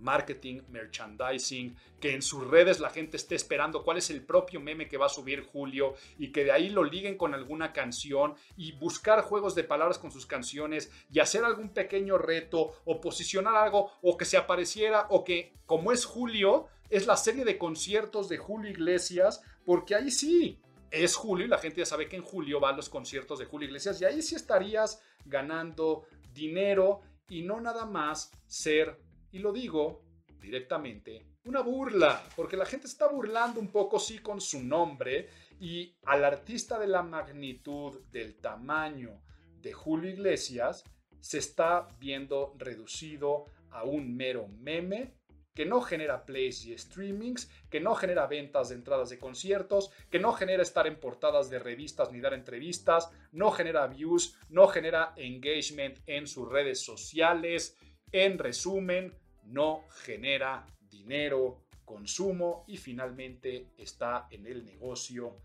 [0.00, 4.88] marketing, merchandising, que en sus redes la gente esté esperando cuál es el propio meme
[4.88, 8.72] que va a subir Julio y que de ahí lo liguen con alguna canción y
[8.72, 13.90] buscar juegos de palabras con sus canciones y hacer algún pequeño reto o posicionar algo
[14.02, 18.38] o que se apareciera o que como es Julio, es la serie de conciertos de
[18.38, 22.60] Julio Iglesias, porque ahí sí, es julio y la gente ya sabe que en julio
[22.60, 27.86] van los conciertos de Julio Iglesias y ahí sí estarías ganando dinero y no nada
[27.86, 28.98] más ser
[29.36, 30.02] y lo digo
[30.40, 35.28] directamente, una burla, porque la gente está burlando un poco, sí, con su nombre,
[35.60, 39.20] y al artista de la magnitud, del tamaño
[39.60, 40.84] de Julio Iglesias,
[41.20, 45.14] se está viendo reducido a un mero meme
[45.52, 50.18] que no genera plays y streamings, que no genera ventas de entradas de conciertos, que
[50.18, 55.12] no genera estar en portadas de revistas ni dar entrevistas, no genera views, no genera
[55.16, 57.76] engagement en sus redes sociales.
[58.12, 59.14] En resumen,
[59.46, 65.36] no genera dinero, consumo y finalmente está en el negocio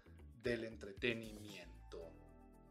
[0.42, 2.12] del entretenimiento.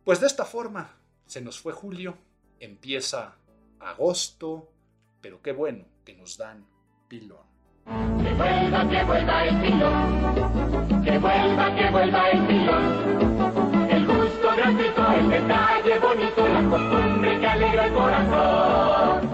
[0.05, 2.18] Pues de esta forma se nos fue julio,
[2.59, 3.37] empieza
[3.78, 4.72] agosto,
[5.20, 6.66] pero qué bueno que nos dan
[7.09, 7.49] pilón.
[7.87, 13.91] Que vuelva, que vuelva el pilón, que vuelva, que vuelva el pilón.
[13.91, 19.30] El gusto gratuito, el detalle bonito, la costumbre que alegra el corazón.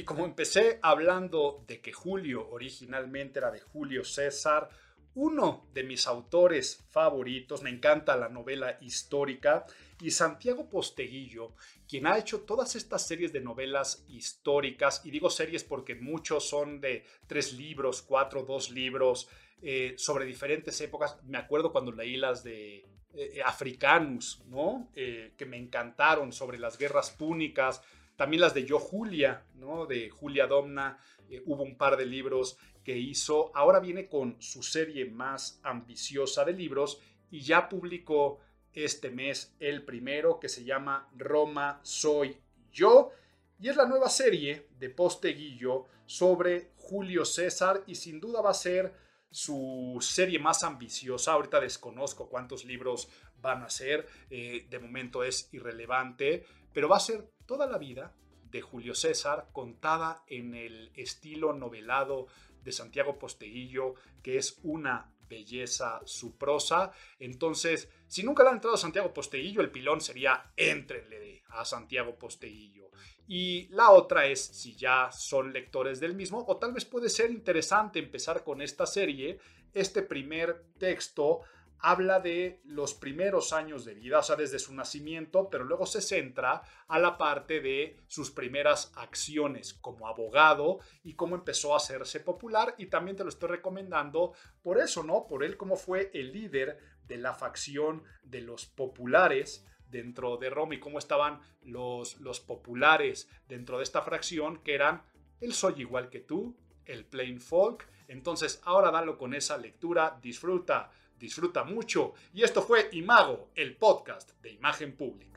[0.00, 4.70] Y como empecé hablando de que Julio originalmente era de Julio César,
[5.14, 9.66] uno de mis autores favoritos, me encanta la novela histórica,
[10.00, 11.52] y Santiago Posteguillo,
[11.86, 16.80] quien ha hecho todas estas series de novelas históricas, y digo series porque muchos son
[16.80, 19.28] de tres libros, cuatro, dos libros,
[19.60, 21.18] eh, sobre diferentes épocas.
[21.24, 24.90] Me acuerdo cuando leí las de eh, Africanus, ¿no?
[24.94, 27.82] Eh, que me encantaron sobre las guerras púnicas,
[28.20, 29.86] también las de Yo Julia, ¿no?
[29.86, 30.98] De Julia Domna.
[31.30, 33.50] Eh, hubo un par de libros que hizo.
[33.54, 37.00] Ahora viene con su serie más ambiciosa de libros
[37.30, 38.38] y ya publicó
[38.74, 42.36] este mes el primero que se llama Roma Soy
[42.70, 43.10] Yo.
[43.58, 48.54] Y es la nueva serie de Posteguillo sobre Julio César y sin duda va a
[48.54, 48.92] ser
[49.30, 51.32] su serie más ambiciosa.
[51.32, 53.08] Ahorita desconozco cuántos libros
[53.40, 56.44] van a ser, eh, de momento es irrelevante,
[56.74, 58.14] pero va a ser toda la vida
[58.48, 62.28] de Julio César contada en el estilo novelado
[62.62, 66.92] de Santiago Posteguillo, que es una belleza su prosa.
[67.18, 72.92] Entonces, si nunca le han entrado Santiago Posteguillo, el pilón sería entrenle a Santiago Posteguillo.
[73.26, 77.32] Y la otra es si ya son lectores del mismo, o tal vez puede ser
[77.32, 79.40] interesante empezar con esta serie,
[79.74, 81.40] este primer texto
[81.82, 86.00] habla de los primeros años de vida, o sea, desde su nacimiento, pero luego se
[86.00, 92.20] centra a la parte de sus primeras acciones como abogado y cómo empezó a hacerse
[92.20, 92.74] popular.
[92.78, 95.26] Y también te lo estoy recomendando por eso, ¿no?
[95.26, 100.74] Por él cómo fue el líder de la facción de los populares dentro de Roma
[100.74, 105.02] y cómo estaban los, los populares dentro de esta fracción, que eran
[105.40, 107.88] el soy igual que tú, el plain folk.
[108.08, 110.90] Entonces, ahora dalo con esa lectura, disfruta
[111.20, 112.14] disfruta mucho.
[112.34, 115.29] Y esto fue Imago, el podcast de imagen pública.